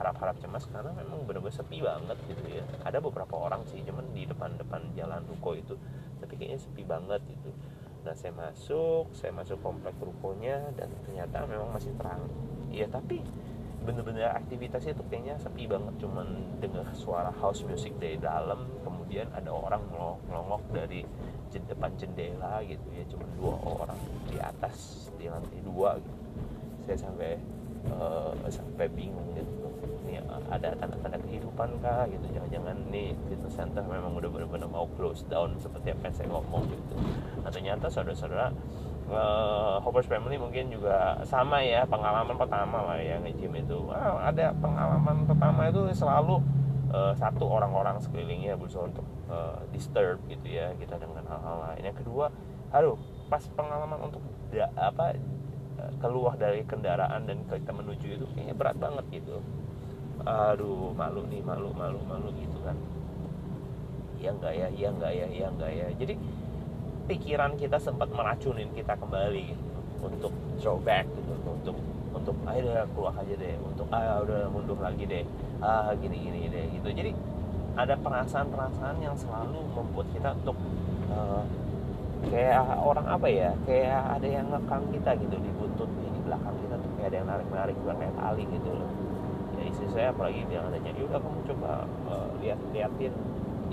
harap-harap 0.00 0.40
cemas 0.40 0.64
karena 0.64 0.96
memang 0.96 1.28
benar-benar 1.28 1.54
sepi 1.54 1.84
banget 1.84 2.16
gitu 2.26 2.44
ya. 2.48 2.64
Ada 2.82 2.98
beberapa 3.04 3.36
orang 3.36 3.68
sih 3.68 3.84
cuman 3.84 4.10
di 4.16 4.24
depan-depan 4.24 4.96
jalan 4.96 5.22
ruko 5.28 5.54
itu. 5.54 5.76
Tapi 6.18 6.34
kayaknya 6.40 6.60
sepi 6.60 6.82
banget 6.88 7.20
gitu. 7.28 7.52
Nah 8.00 8.16
saya 8.16 8.32
masuk 8.32 9.12
saya 9.12 9.32
masuk 9.36 9.60
komplek 9.60 9.92
rukonya 10.00 10.72
dan 10.72 10.88
ternyata 11.04 11.44
memang 11.44 11.68
masih 11.76 11.92
terang 12.00 12.24
ya 12.70 12.86
tapi 12.86 13.20
bener-bener 13.80 14.28
aktivitasnya 14.36 14.92
tuh 14.92 15.06
kayaknya 15.08 15.40
sepi 15.40 15.64
banget. 15.64 15.94
Cuman 15.98 16.58
dengar 16.60 16.86
suara 16.92 17.32
house 17.40 17.64
music 17.64 17.96
dari 17.96 18.20
dalam 18.20 18.68
kemudian 18.84 19.26
ada 19.32 19.50
orang 19.50 19.82
ngelongok 20.28 20.62
dari 20.72 21.02
depan 21.50 21.90
jendela 21.98 22.62
gitu 22.68 22.86
ya. 22.94 23.04
Cuma 23.10 23.26
dua 23.40 23.54
orang 23.64 24.00
di 24.28 24.36
atas 24.38 25.08
di 25.16 25.26
lantai 25.26 25.60
dua 25.64 25.96
gitu. 25.98 26.18
Saya 26.86 26.98
sampai 27.08 27.40
uh, 27.90 28.32
sampai 28.52 28.86
bingung 28.92 29.32
gitu. 29.34 29.48
Ini 30.06 30.22
ada 30.52 30.76
tanda-tanda 30.76 31.18
kehidupan 31.24 31.80
kah 31.80 32.04
gitu? 32.10 32.26
Jangan-jangan 32.36 32.76
nih 32.92 33.16
fitness 33.32 33.56
center 33.56 33.82
memang 33.86 34.12
udah 34.12 34.28
benar-benar 34.28 34.68
mau 34.68 34.86
close 34.94 35.24
down 35.32 35.56
seperti 35.56 35.96
apa 35.96 36.12
yang 36.12 36.16
saya 36.20 36.28
ngomong 36.28 36.68
gitu. 36.68 36.94
Nah 37.40 37.50
ternyata 37.50 37.88
saudara-saudara 37.88 38.52
uh, 39.10 39.76
Hoppers 39.82 40.06
Family 40.06 40.40
mungkin 40.40 40.70
juga 40.70 41.20
sama 41.26 41.60
ya 41.60 41.84
pengalaman 41.84 42.34
pertama 42.38 42.82
lah 42.86 42.98
ya 42.98 43.18
nge-gym 43.20 43.52
itu. 43.58 43.78
Wow, 43.86 44.16
ada 44.22 44.54
pengalaman 44.56 45.26
pertama 45.28 45.68
itu 45.68 45.90
selalu 45.92 46.40
uh, 46.94 47.12
satu 47.18 47.44
orang-orang 47.46 47.98
sekelilingnya 48.00 48.56
berusaha 48.56 48.86
untuk 48.86 49.06
uh, 49.28 49.60
disturb 49.74 50.22
gitu 50.30 50.46
ya 50.48 50.72
kita 50.78 50.96
dengan 50.96 51.26
hal-hal 51.26 51.56
lain. 51.70 51.82
Yang 51.92 52.06
kedua 52.06 52.32
aduh 52.70 52.94
pas 53.26 53.42
pengalaman 53.58 54.10
untuk 54.10 54.22
da, 54.54 54.70
apa 54.78 55.18
keluar 55.98 56.36
dari 56.36 56.62
kendaraan 56.68 57.24
dan 57.24 57.42
kita 57.48 57.72
menuju 57.72 58.06
itu 58.20 58.24
kayaknya 58.34 58.54
berat 58.54 58.76
banget 58.76 59.04
gitu. 59.10 59.42
Aduh 60.26 60.92
malu 60.92 61.24
nih 61.26 61.40
malu 61.40 61.72
malu 61.72 61.98
malu 62.04 62.28
gitu 62.36 62.58
kan. 62.62 62.76
Iya 64.20 64.36
enggak 64.36 64.52
ya 64.52 64.68
iya 64.68 64.88
enggak 64.92 65.12
ya 65.16 65.26
iya 65.32 65.46
enggak 65.48 65.72
ya. 65.72 65.86
Jadi 65.96 66.14
pikiran 67.10 67.58
kita 67.58 67.82
sempat 67.82 68.06
meracunin 68.14 68.70
kita 68.70 68.94
kembali 68.94 69.50
untuk 69.98 70.30
throwback 70.62 71.10
gitu 71.10 71.34
untuk 71.42 71.76
untuk 72.14 72.36
udah 72.46 72.86
keluar 72.94 73.14
aja 73.18 73.34
deh 73.34 73.54
untuk 73.66 73.90
ah 73.90 74.22
udah 74.22 74.46
mundur 74.54 74.78
lagi 74.78 75.02
deh 75.10 75.24
ah 75.58 75.90
gini 75.98 76.30
gini 76.30 76.46
deh 76.46 76.70
gitu. 76.70 76.88
Jadi 76.94 77.10
ada 77.74 77.98
perasaan-perasaan 77.98 79.02
yang 79.02 79.18
selalu 79.18 79.58
membuat 79.74 80.06
kita 80.14 80.38
untuk 80.38 80.54
uh, 81.10 81.42
kayak 82.30 82.62
orang 82.78 83.06
apa 83.10 83.26
ya 83.26 83.50
kayak 83.66 84.02
ada 84.20 84.28
yang 84.30 84.46
ngekang 84.46 84.84
kita 84.94 85.10
gitu 85.18 85.36
di 85.42 85.50
di 85.50 86.20
belakang 86.22 86.54
kita 86.62 86.74
tuh 86.78 86.90
kayak 86.94 87.08
ada 87.10 87.16
yang 87.16 87.28
narik-narik 87.30 87.76
kayak 87.82 88.14
tali 88.14 88.44
gitu 88.46 88.70
ya 89.58 89.64
istri 89.66 89.88
saya 89.92 90.08
apalagi 90.12 90.44
bilang 90.48 90.68
adanya 90.72 90.92
ya 90.92 91.04
udah 91.04 91.20
kamu 91.20 91.40
coba 91.52 91.70
uh, 92.08 92.28
lihat 92.44 92.58
liatin 92.72 93.12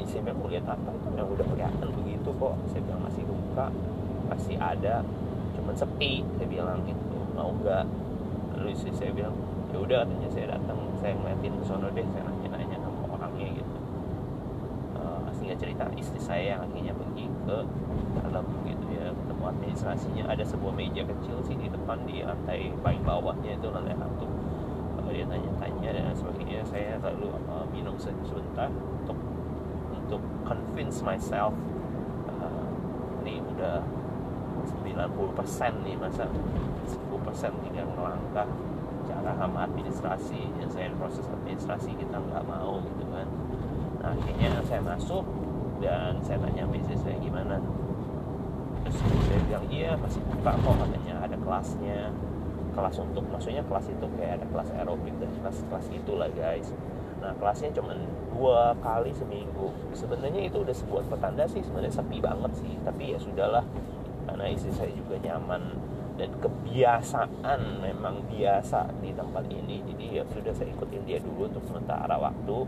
saya 0.06 0.22
aku 0.30 0.52
lihat 0.52 0.66
apa 0.70 0.90
itu 0.94 1.08
yang 1.16 1.30
udah 1.32 1.46
kelihatan 1.48 1.88
begitu 2.04 2.30
kok. 2.36 2.54
Saya 2.70 2.82
bilang 2.86 3.02
masih 3.08 3.24
buka 3.26 3.66
masih 4.28 4.56
ada 4.60 5.02
cuman 5.56 5.74
sepi 5.74 6.22
saya 6.38 6.48
bilang 6.52 6.84
gitu. 6.86 7.18
Mau 7.34 7.56
nggak? 7.58 7.86
Lalu 8.58 8.70
istri 8.76 8.92
saya 8.94 9.12
bilang 9.16 9.34
ya 9.74 9.78
udah 9.82 9.98
katanya. 10.06 10.30
Saya 10.30 10.46
datang 10.58 10.80
saya 11.02 11.14
ngeliatin 11.18 11.54
ke 11.58 11.64
sono 11.66 11.88
deh 11.90 12.06
saya 12.14 12.24
nanya-nanya 12.28 12.78
sama 12.84 13.00
orangnya 13.18 13.48
gitu. 13.58 13.78
Uh, 14.98 15.30
sehingga 15.38 15.56
cerita 15.58 15.84
istri 15.98 16.20
saya 16.22 16.58
yang 16.58 16.62
akhirnya 16.68 16.94
pergi 16.94 17.26
ke 17.48 17.58
dalam 18.22 18.46
gitu 18.68 18.86
ya 18.92 19.10
ketemu 19.10 19.44
administrasinya. 19.48 20.24
Ada 20.30 20.44
sebuah 20.44 20.74
meja 20.76 21.02
kecil 21.08 21.38
sih 21.48 21.56
di 21.56 21.72
depan 21.72 22.04
di 22.06 22.22
lantai 22.22 22.70
paling 22.84 23.02
bawahnya 23.02 23.56
itu 23.56 23.68
lantai 23.72 23.98
satu. 23.98 24.28
Dia 25.08 25.24
tanya-tanya 25.24 25.90
dan 25.98 26.14
sebagainya. 26.14 26.62
Saya 26.68 27.00
lalu 27.02 27.32
uh, 27.50 27.66
minum 27.74 27.98
sebentar 27.98 28.70
untuk 28.70 29.18
untuk 30.08 30.24
convince 30.48 31.04
myself 31.04 31.52
uh, 32.32 32.68
nih 33.28 33.44
udah 33.44 33.84
90% 34.88 35.84
nih 35.84 35.96
masa 36.00 36.32
10% 36.88 37.64
tinggal 37.68 37.88
ngelangkah 37.92 38.48
cara 39.08 39.32
sama 39.36 39.68
administrasi. 39.68 40.48
Yang 40.64 40.72
saya 40.80 40.88
proses 40.96 41.28
administrasi 41.28 41.92
kita 42.00 42.16
nggak 42.16 42.44
mau 42.48 42.80
gitu 42.80 43.04
kan. 43.12 43.28
Nah 44.00 44.16
akhirnya 44.16 44.64
saya 44.64 44.80
masuk 44.80 45.28
dan 45.84 46.16
saya 46.24 46.40
tanya 46.40 46.64
bisnis 46.72 47.04
saya 47.04 47.20
gimana. 47.20 47.60
Terus 48.88 48.98
saya 49.28 49.40
bilang 49.52 49.68
iya 49.68 49.92
masih 50.00 50.24
buka 50.32 50.56
kok 50.56 50.76
katanya 50.88 51.16
ada 51.20 51.36
kelasnya. 51.36 52.00
Kelas 52.72 52.96
untuk 53.04 53.26
maksudnya 53.28 53.64
kelas 53.68 53.92
itu 53.92 54.06
kayak 54.16 54.40
ada 54.40 54.46
kelas 54.54 54.70
aerobik 54.80 55.16
dan 55.20 55.32
kelas 55.44 55.58
kelas 55.68 55.88
itulah 55.92 56.30
guys 56.32 56.72
nah 57.28 57.36
kelasnya 57.36 57.76
cuma 57.76 57.92
dua 58.32 58.72
kali 58.80 59.12
seminggu. 59.12 59.76
Sebenarnya 59.92 60.48
itu 60.48 60.64
udah 60.64 60.72
sebuah 60.72 61.04
petanda 61.12 61.44
sih 61.44 61.60
sebenarnya 61.60 62.00
sepi 62.00 62.24
banget 62.24 62.52
sih. 62.56 62.72
Tapi 62.88 63.12
ya 63.12 63.20
sudahlah 63.20 63.68
karena 64.32 64.48
istri 64.48 64.72
saya 64.72 64.96
juga 64.96 65.20
nyaman. 65.20 65.76
Dan 66.18 66.34
kebiasaan 66.42 67.84
memang 67.84 68.26
biasa 68.32 68.90
di 69.04 69.12
tempat 69.12 69.44
ini. 69.52 69.84
Jadi 69.86 70.18
ya 70.18 70.24
sudah 70.32 70.56
saya 70.56 70.72
ikutin 70.72 71.04
dia 71.04 71.20
dulu 71.20 71.52
untuk 71.52 71.68
sementara 71.68 72.16
waktu. 72.16 72.64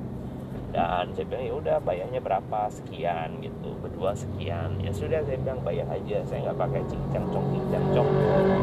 Dan 0.69 1.09
saya 1.17 1.25
bilang 1.25 1.45
ya 1.47 1.53
udah 1.57 1.77
bayarnya 1.81 2.21
berapa? 2.21 2.69
Sekian 2.69 3.41
gitu. 3.41 3.73
Berdua 3.81 4.13
sekian. 4.13 4.77
Ya 4.83 4.93
sudah 4.93 5.23
saya 5.25 5.39
bilang 5.41 5.65
bayar 5.65 5.89
aja. 5.89 6.21
Saya 6.27 6.51
nggak 6.51 6.59
pakai 6.61 6.81
cincang 6.91 7.25
cong 7.31 7.47
cincang 7.49 7.85
cong. 7.95 8.09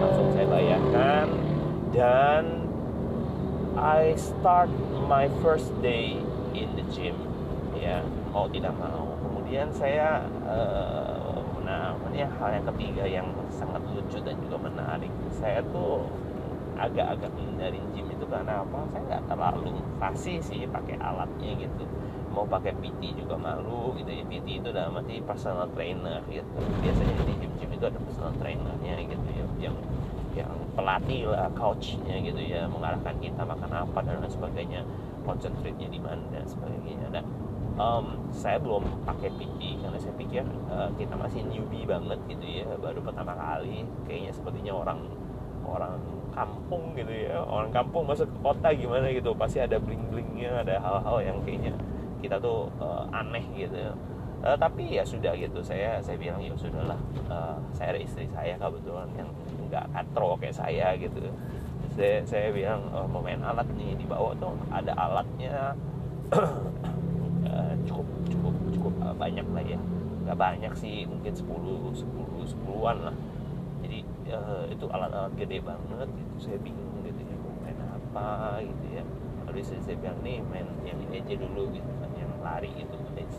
Langsung 0.04 0.28
saya 0.36 0.46
bayarkan. 0.46 1.26
Dan 1.90 2.65
I 3.76 4.16
start 4.16 4.72
my 5.04 5.28
first 5.44 5.68
day 5.84 6.16
in 6.56 6.68
the 6.80 6.84
gym. 6.96 7.12
Ya 7.76 8.00
mau 8.32 8.48
tidak 8.48 8.72
mau. 8.80 9.20
Kemudian 9.20 9.68
saya 9.76 10.24
uh, 10.48 11.44
nah 11.60 11.92
ini 12.08 12.24
hal 12.24 12.56
yang 12.56 12.66
ketiga 12.72 13.04
yang 13.04 13.28
sangat 13.52 13.84
lucu 13.92 14.16
dan 14.24 14.40
juga 14.40 14.56
menarik. 14.64 15.12
Saya 15.28 15.60
tuh 15.76 16.08
agak-agak 16.80 17.28
menghindari 17.36 17.76
gym 17.92 18.08
itu 18.08 18.24
karena 18.24 18.64
apa? 18.64 18.80
Saya 18.96 19.02
nggak 19.12 19.22
terlalu 19.28 19.76
fasih 20.00 20.40
sih 20.40 20.64
pakai 20.72 20.96
alatnya 20.96 21.60
gitu. 21.60 21.84
Mau 22.32 22.48
pakai 22.48 22.72
PT 22.80 23.12
juga 23.12 23.36
malu 23.36 23.92
gitu 24.00 24.08
ya. 24.08 24.24
PT 24.24 24.64
itu 24.64 24.72
udah 24.72 24.88
mati 24.88 25.20
personal 25.20 25.68
trainer 25.76 26.24
gitu. 26.32 26.60
Biasanya 26.80 27.28
di 27.28 27.34
gym-gym 27.44 27.70
itu 27.76 27.84
ada 27.84 28.00
personal 28.00 28.32
trainernya 28.40 29.04
gitu 29.04 29.28
ya 29.36 29.44
yang 29.68 29.76
yang 30.36 30.52
pelatih 30.76 31.32
lah 31.32 31.48
coachnya 31.56 32.20
gitu 32.20 32.40
ya 32.44 32.68
mengarahkan 32.68 33.16
kita 33.18 33.42
makan 33.42 33.70
apa 33.72 33.98
dan 34.04 34.20
lain 34.20 34.28
sebagainya 34.28 34.80
concentrate-nya 35.24 35.88
di 35.88 35.98
mana 35.98 36.22
dan 36.30 36.44
sebagainya. 36.46 37.08
Dan 37.10 37.24
um, 37.80 38.28
saya 38.32 38.60
belum 38.60 38.84
pakai 39.04 39.32
PT 39.36 39.80
karena 39.80 39.98
saya 40.00 40.14
pikir 40.16 40.44
uh, 40.68 40.92
kita 40.96 41.14
masih 41.16 41.44
newbie 41.48 41.88
banget 41.88 42.18
gitu 42.28 42.44
ya 42.44 42.68
baru 42.80 43.00
pertama 43.04 43.36
kali 43.36 43.84
kayaknya 44.08 44.32
sepertinya 44.32 44.72
orang 44.76 45.00
orang 45.66 45.94
kampung 46.36 46.92
gitu 46.92 47.12
ya 47.12 47.40
orang 47.40 47.72
kampung 47.72 48.04
masuk 48.04 48.28
ke 48.28 48.38
kota 48.44 48.68
gimana 48.76 49.08
gitu 49.08 49.32
pasti 49.32 49.58
ada 49.60 49.80
bling 49.80 50.12
blingnya 50.12 50.60
ada 50.60 50.76
hal-hal 50.80 51.16
yang 51.24 51.38
kayaknya 51.44 51.72
kita 52.20 52.36
tuh 52.40 52.68
uh, 52.80 53.08
aneh 53.12 53.44
gitu 53.56 53.92
uh, 54.46 54.56
tapi 54.56 54.94
ya 54.94 55.02
sudah 55.02 55.34
gitu. 55.34 55.58
Saya 55.66 55.98
saya 55.98 56.14
bilang 56.14 56.38
ya 56.38 56.54
sudahlah 56.54 56.98
uh, 57.26 57.58
saya 57.74 57.98
ada 57.98 58.00
istri 58.00 58.30
saya 58.30 58.54
kebetulan 58.54 59.10
yang 59.18 59.30
nggak 59.66 59.84
katro 59.90 60.38
kayak 60.38 60.54
saya 60.54 60.94
gitu. 60.94 61.18
Saya 61.98 62.22
saya 62.22 62.48
bilang 62.54 62.86
oh, 62.94 63.08
mau 63.10 63.24
main 63.24 63.42
alat 63.42 63.66
nih 63.74 63.98
di 63.98 64.06
bawah 64.06 64.32
tuh 64.38 64.54
ada 64.70 64.94
alatnya. 64.94 65.74
Uh, 67.46 67.74
cukup 67.86 68.06
cukup 68.26 68.54
cukup 68.74 68.94
banyak 69.18 69.46
lah 69.50 69.64
ya. 69.66 69.78
Nggak 70.26 70.38
banyak 70.38 70.72
sih 70.74 71.06
mungkin 71.06 71.30
10 71.30 71.46
10 71.46 72.02
10-an 72.42 72.98
lah. 73.10 73.16
Jadi 73.86 73.98
uh, 74.34 74.66
itu 74.66 74.84
alat-alat 74.90 75.32
gede 75.38 75.62
banget 75.62 76.08
gitu. 76.10 76.34
Saya 76.50 76.58
bingung 76.58 77.06
gitu 77.06 77.22
ya 77.22 77.36
mau 77.38 77.54
main 77.62 77.78
apa 77.78 78.58
gitu 78.66 78.86
ya. 78.98 79.02
Lalu 79.46 79.62
saya, 79.62 79.80
saya 79.86 79.96
bilang 80.02 80.18
nih 80.26 80.42
main 80.50 80.66
yang 80.82 80.98
ini 81.06 81.22
aja 81.22 81.34
dulu 81.38 81.70
gitu 81.70 81.90
kan 82.02 82.10
yang 82.18 82.32
lari 82.42 82.74
itu 82.74 82.98
guys 83.14 83.38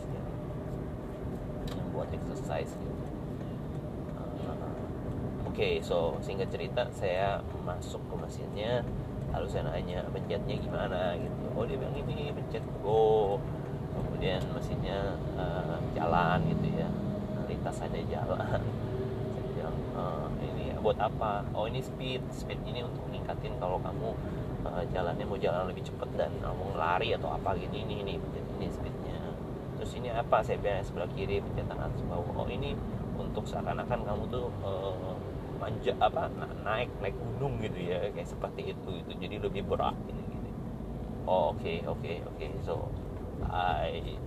buat 1.97 2.09
exercise 2.13 2.69
gitu. 2.69 3.05
Uh, 4.13 4.53
oke 5.49 5.57
okay, 5.57 5.81
so 5.81 6.13
singkat 6.21 6.53
cerita 6.53 6.85
saya 6.93 7.41
masuk 7.65 7.99
ke 8.05 8.15
mesinnya 8.21 8.85
lalu 9.33 9.47
saya 9.49 9.67
nanya 9.67 10.05
pencetnya 10.13 10.55
gimana? 10.61 11.17
Gitu. 11.17 11.43
Oh 11.57 11.65
dia 11.65 11.75
bilang 11.81 11.97
ini 11.97 12.31
pencet 12.31 12.63
go. 12.85 13.41
Kemudian 13.97 14.45
mesinnya 14.53 15.17
uh, 15.35 15.81
jalan 15.97 16.45
gitu 16.53 16.67
ya. 16.77 16.87
Lintasannya 17.49 18.03
jalan. 18.07 18.61
Uh, 19.97 20.29
ini 20.45 20.77
buat 20.77 20.93
apa? 21.01 21.41
Oh 21.57 21.65
ini 21.65 21.81
speed. 21.81 22.21
Speed 22.29 22.61
ini 22.69 22.85
untuk 22.85 23.01
meningkatin 23.09 23.57
kalau 23.57 23.81
kamu 23.81 24.13
uh, 24.61 24.85
jalannya 24.93 25.25
mau 25.25 25.41
jalan 25.41 25.73
lebih 25.73 25.89
cepat 25.89 26.05
dan 26.13 26.29
mau 26.45 26.69
lari 26.77 27.17
atau 27.17 27.33
apa 27.33 27.57
gini 27.57 27.81
ini 27.81 28.05
ini 28.05 28.13
ini 28.61 28.65
speednya 28.69 28.86
terus 29.87 30.03
ini 30.03 30.11
apa? 30.11 30.43
Saya 30.43 30.59
bilang 30.59 30.83
sebelah 30.83 31.07
kiri 31.15 31.39
pencetan 31.39 31.79
atas 31.79 32.03
bawah. 32.11 32.43
Oh 32.43 32.47
ini 32.51 32.75
untuk 33.15 33.47
seakan-akan 33.47 34.03
kamu 34.03 34.23
tuh 34.27 34.51
uh, 34.59 35.15
manja 35.63 35.95
apa 36.03 36.27
naik 36.67 36.91
naik 36.99 37.15
gunung 37.15 37.55
gitu 37.63 37.87
ya 37.87 38.11
kayak 38.11 38.27
seperti 38.27 38.75
itu 38.75 38.89
itu 38.99 39.11
jadi 39.15 39.39
lebih 39.41 39.65
berat 39.65 39.97
ini 40.05 40.21
gini 40.29 40.51
oh 41.25 41.55
oke 41.55 41.63
okay, 41.63 41.81
oke 41.87 41.97
okay, 42.03 42.21
oke. 42.21 42.35
Okay. 42.35 42.51
so 42.61 42.91
I 43.47 44.19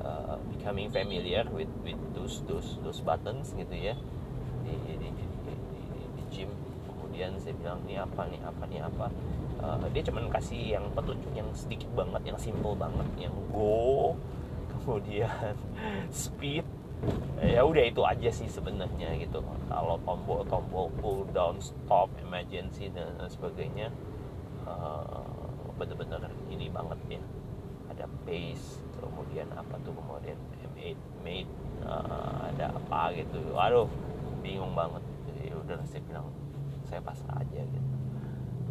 uh, 0.00 0.40
becoming 0.56 0.88
familiar 0.88 1.44
with 1.52 1.70
with 1.84 2.00
those 2.16 2.40
those 2.48 2.80
those 2.80 3.04
buttons 3.04 3.52
gitu 3.54 3.76
ya 3.76 3.94
di 4.64 4.72
di, 4.88 4.96
di, 4.98 5.08
di, 5.12 5.52
di, 5.54 6.02
di 6.16 6.22
gym. 6.32 6.50
Kemudian 6.88 7.36
saya 7.38 7.54
bilang 7.60 7.84
ini 7.84 8.00
apa 8.00 8.24
nih 8.26 8.40
apa 8.40 8.62
nih 8.66 8.80
apa? 8.82 9.06
Uh, 9.62 9.86
dia 9.94 10.02
cuma 10.06 10.24
kasih 10.32 10.80
yang 10.80 10.90
petunjuk 10.96 11.30
yang 11.36 11.46
sedikit 11.54 11.90
banget 11.94 12.34
yang 12.34 12.38
simple 12.40 12.74
banget 12.74 13.06
yang 13.20 13.34
go 13.52 14.18
kemudian 14.88 15.52
speed 16.08 16.64
ya 17.44 17.60
udah 17.60 17.84
itu 17.84 18.00
aja 18.02 18.30
sih 18.32 18.48
sebenarnya 18.48 19.12
gitu. 19.20 19.44
Kalau 19.68 20.00
tombol 20.02 20.40
tombol 20.48 20.88
pull 20.96 21.28
down 21.36 21.60
stop 21.60 22.08
emergency 22.24 22.88
dan 22.90 23.12
sebagainya 23.28 23.92
uh, 24.64 25.22
bener-bener 25.76 26.32
ini 26.48 26.72
banget 26.72 27.20
ya 27.20 27.22
ada 27.92 28.06
pace 28.26 28.82
kemudian 28.98 29.46
apa 29.54 29.78
tuh 29.86 29.94
kemudian 29.94 30.34
made 30.74 30.98
made 31.22 31.52
uh, 31.84 32.48
ada 32.48 32.72
apa 32.72 33.12
gitu. 33.14 33.38
Waduh 33.52 33.86
bingung 34.40 34.72
banget. 34.72 35.04
Jadi 35.28 35.52
udah 35.52 35.78
saya 35.84 36.02
bilang 36.08 36.26
saya 36.88 37.04
pasrah 37.04 37.44
aja 37.44 37.60
gitu. 37.62 37.90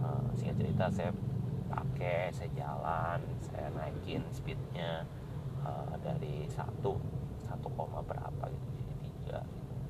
Uh, 0.02 0.26
singkat 0.36 0.58
cerita 0.66 0.86
saya 0.92 1.12
pakai 1.72 2.34
saya 2.36 2.50
jalan 2.58 3.20
saya 3.40 3.72
naikin 3.72 4.26
speednya 4.36 5.08
uh, 5.68 5.96
dari 6.00 6.48
satu 6.48 6.96
satu 7.44 7.68
koma 7.76 8.00
berapa 8.08 8.48
gitu 8.48 8.68
jadi 8.80 8.96
tiga 9.04 9.40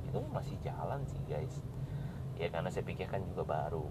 itu 0.08 0.20
masih 0.34 0.58
jalan 0.66 1.04
sih 1.06 1.22
guys. 1.30 1.62
Ya 2.38 2.48
karena 2.50 2.70
saya 2.70 2.86
pikirkan 2.86 3.22
juga 3.34 3.44
baru. 3.46 3.86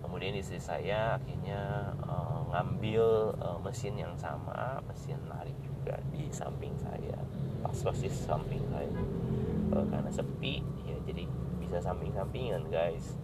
Kemudian 0.00 0.34
istri 0.34 0.58
saya 0.58 1.20
akhirnya 1.20 1.92
uh, 2.02 2.42
ngambil 2.50 3.36
uh, 3.38 3.58
mesin 3.62 3.94
yang 3.94 4.16
sama 4.18 4.80
mesin 4.88 5.20
lari 5.28 5.54
juga 5.62 6.00
di 6.10 6.26
samping 6.32 6.74
saya 6.80 7.18
pas 7.60 7.76
persis 7.76 8.14
samping 8.26 8.64
saya. 8.72 8.90
Uh, 9.70 9.86
karena 9.86 10.10
sepi 10.10 10.64
ya 10.88 10.96
jadi 11.06 11.28
bisa 11.60 11.78
samping-sampingan 11.78 12.66
guys 12.72 13.14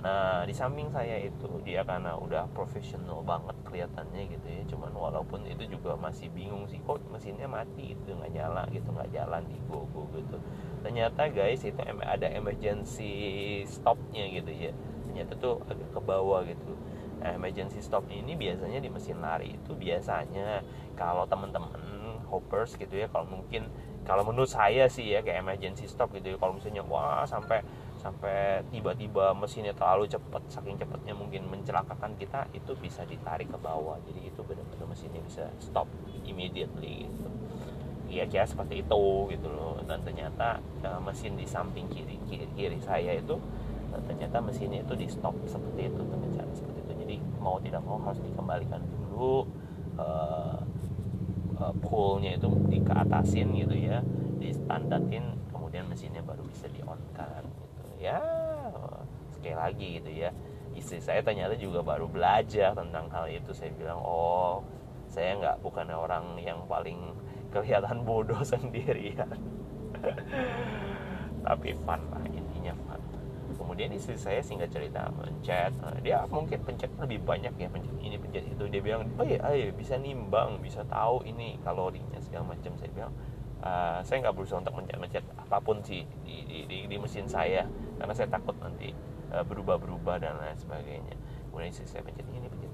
nah 0.00 0.46
di 0.46 0.54
samping 0.54 0.88
saya 0.94 1.18
itu 1.18 1.50
dia 1.66 1.82
karena 1.82 2.14
udah 2.14 2.46
profesional 2.54 3.26
banget 3.26 3.56
kelihatannya 3.66 4.22
gitu 4.30 4.46
ya. 4.46 4.62
Cuman 4.70 4.94
walaupun 4.94 5.42
itu 5.50 5.66
juga 5.66 5.98
masih 5.98 6.30
bingung 6.30 6.64
sih 6.70 6.78
kok 6.84 7.02
mesinnya 7.10 7.50
mati 7.50 7.98
itu 7.98 8.10
nggak 8.14 8.30
nyala 8.30 8.64
gitu 8.70 8.88
nggak 8.94 9.10
jalan 9.10 9.42
di 9.50 9.58
go 9.66 9.84
go 9.90 10.06
gitu. 10.14 10.38
Ternyata 10.86 11.28
guys 11.34 11.66
itu 11.66 11.80
ada 11.82 12.28
emergency 12.30 13.12
stopnya 13.66 14.24
gitu 14.30 14.50
ya. 14.54 14.72
Ternyata 15.10 15.32
tuh 15.40 15.58
agak 15.66 15.90
ke 15.90 16.00
bawah 16.00 16.46
gitu. 16.46 16.78
Nah, 17.16 17.32
emergency 17.34 17.80
stop 17.80 18.06
ini 18.12 18.36
biasanya 18.36 18.78
di 18.78 18.92
mesin 18.92 19.18
lari 19.18 19.56
itu 19.56 19.72
biasanya 19.74 20.62
kalau 20.94 21.24
teman-teman 21.26 21.74
hoppers 22.28 22.76
gitu 22.76 22.92
ya 22.92 23.08
kalau 23.08 23.24
mungkin 23.26 23.70
kalau 24.06 24.22
menurut 24.22 24.50
saya 24.50 24.86
sih 24.86 25.14
ya 25.14 25.24
kayak 25.24 25.42
emergency 25.42 25.90
stop 25.90 26.14
gitu 26.14 26.34
ya. 26.34 26.36
Kalau 26.38 26.54
misalnya 26.54 26.86
wah 26.86 27.26
sampai 27.26 27.66
sampai 28.06 28.62
tiba-tiba 28.70 29.34
mesinnya 29.34 29.74
terlalu 29.74 30.06
cepat 30.06 30.46
saking 30.46 30.78
cepatnya 30.78 31.10
mungkin 31.10 31.50
mencelakakan 31.50 32.14
kita 32.14 32.46
itu 32.54 32.78
bisa 32.78 33.02
ditarik 33.02 33.50
ke 33.50 33.58
bawah. 33.58 33.98
Jadi 34.06 34.30
itu 34.30 34.40
benar-benar 34.46 34.86
mesinnya 34.86 35.18
bisa 35.26 35.50
stop 35.58 35.90
immediately 36.22 37.10
gitu. 37.10 37.30
Ya 38.06 38.22
kira 38.30 38.46
seperti 38.46 38.86
itu 38.86 39.02
gitu 39.34 39.48
loh. 39.50 39.82
Dan 39.82 40.06
ternyata 40.06 40.62
uh, 40.86 41.02
mesin 41.02 41.34
di 41.34 41.42
samping 41.42 41.90
kiri, 41.90 42.22
kiri 42.30 42.46
kiri 42.54 42.78
saya 42.78 43.18
itu 43.18 43.34
uh, 43.90 44.02
ternyata 44.06 44.38
mesinnya 44.38 44.86
itu 44.86 44.94
di 44.94 45.10
stop 45.10 45.34
seperti 45.50 45.90
itu 45.90 45.98
dengan 46.06 46.30
cara 46.30 46.52
seperti 46.54 46.78
itu. 46.86 46.92
Jadi 47.02 47.16
mau 47.42 47.58
tidak 47.58 47.82
mau 47.82 47.98
harus 48.06 48.22
dikembalikan 48.22 48.86
dulu 48.86 49.50
uh, 49.98 50.62
uh, 51.58 51.74
pullnya 51.82 52.38
itu 52.38 52.46
dikeatasin 52.70 53.50
gitu 53.58 53.74
ya 53.74 53.98
di 54.38 54.54
standarin 54.54 55.34
kemudian 55.50 55.88
mesinnya 55.90 56.22
baru 56.22 56.44
bisa 56.46 56.70
di 56.70 56.78
on 56.86 57.00
kan 57.16 57.42
ya 58.00 58.20
sekali 59.34 59.56
lagi 59.56 59.88
gitu 60.02 60.10
ya. 60.10 60.30
Istri 60.76 61.00
saya 61.00 61.20
ternyata 61.24 61.56
juga 61.56 61.80
baru 61.80 62.10
belajar 62.10 62.76
tentang 62.76 63.08
hal 63.08 63.30
itu. 63.32 63.52
Saya 63.56 63.72
bilang 63.72 64.00
oh 64.00 64.64
saya 65.08 65.38
nggak 65.38 65.56
bukan 65.62 65.86
orang 65.94 66.36
yang 66.42 66.60
paling 66.66 67.14
kelihatan 67.54 68.02
bodoh 68.02 68.40
sendirian. 68.50 69.30
Tapi 71.46 71.68
fun 71.86 72.00
lah 72.10 72.24
intinya 72.28 72.74
fun. 72.84 73.00
Kemudian 73.56 73.88
istri 73.94 74.18
saya 74.20 74.44
singkat 74.44 74.68
cerita 74.68 75.08
mencet. 75.16 75.72
Nah, 75.80 75.96
dia 76.04 76.26
mungkin 76.28 76.60
pencet 76.60 76.92
lebih 77.00 77.24
banyak 77.24 77.54
ya 77.56 77.68
pencet 77.72 77.96
ini 78.02 78.16
pencet 78.20 78.44
itu. 78.44 78.64
Dia 78.68 78.82
bilang 78.84 79.08
oh 79.16 79.24
iya, 79.24 79.40
ayo 79.48 79.72
bisa 79.72 79.96
nimbang 79.96 80.60
bisa 80.60 80.84
tahu 80.84 81.24
ini 81.24 81.56
kalorinya 81.64 82.20
segala 82.20 82.52
macam. 82.52 82.76
Saya 82.76 82.90
bilang 82.92 83.12
uh, 83.64 83.98
saya 84.04 84.26
nggak 84.26 84.34
berusaha 84.36 84.60
untuk 84.60 84.76
mencet-mencet 84.76 85.24
apa 85.38 85.56
pun 85.62 85.80
sih 85.80 86.04
di, 86.26 86.44
di, 86.44 86.58
di, 86.68 86.78
di 86.90 86.96
mesin 86.98 87.24
saya 87.30 87.64
karena 87.96 88.14
saya 88.16 88.28
takut 88.28 88.56
nanti 88.60 88.92
uh, 89.32 89.44
berubah-berubah 89.44 90.16
dan 90.20 90.36
lain 90.38 90.56
sebagainya. 90.56 91.16
Kemudian 91.48 91.72
istri 91.72 91.88
saya 91.88 92.04
pencet 92.04 92.28
ini 92.28 92.48
pencet 92.48 92.66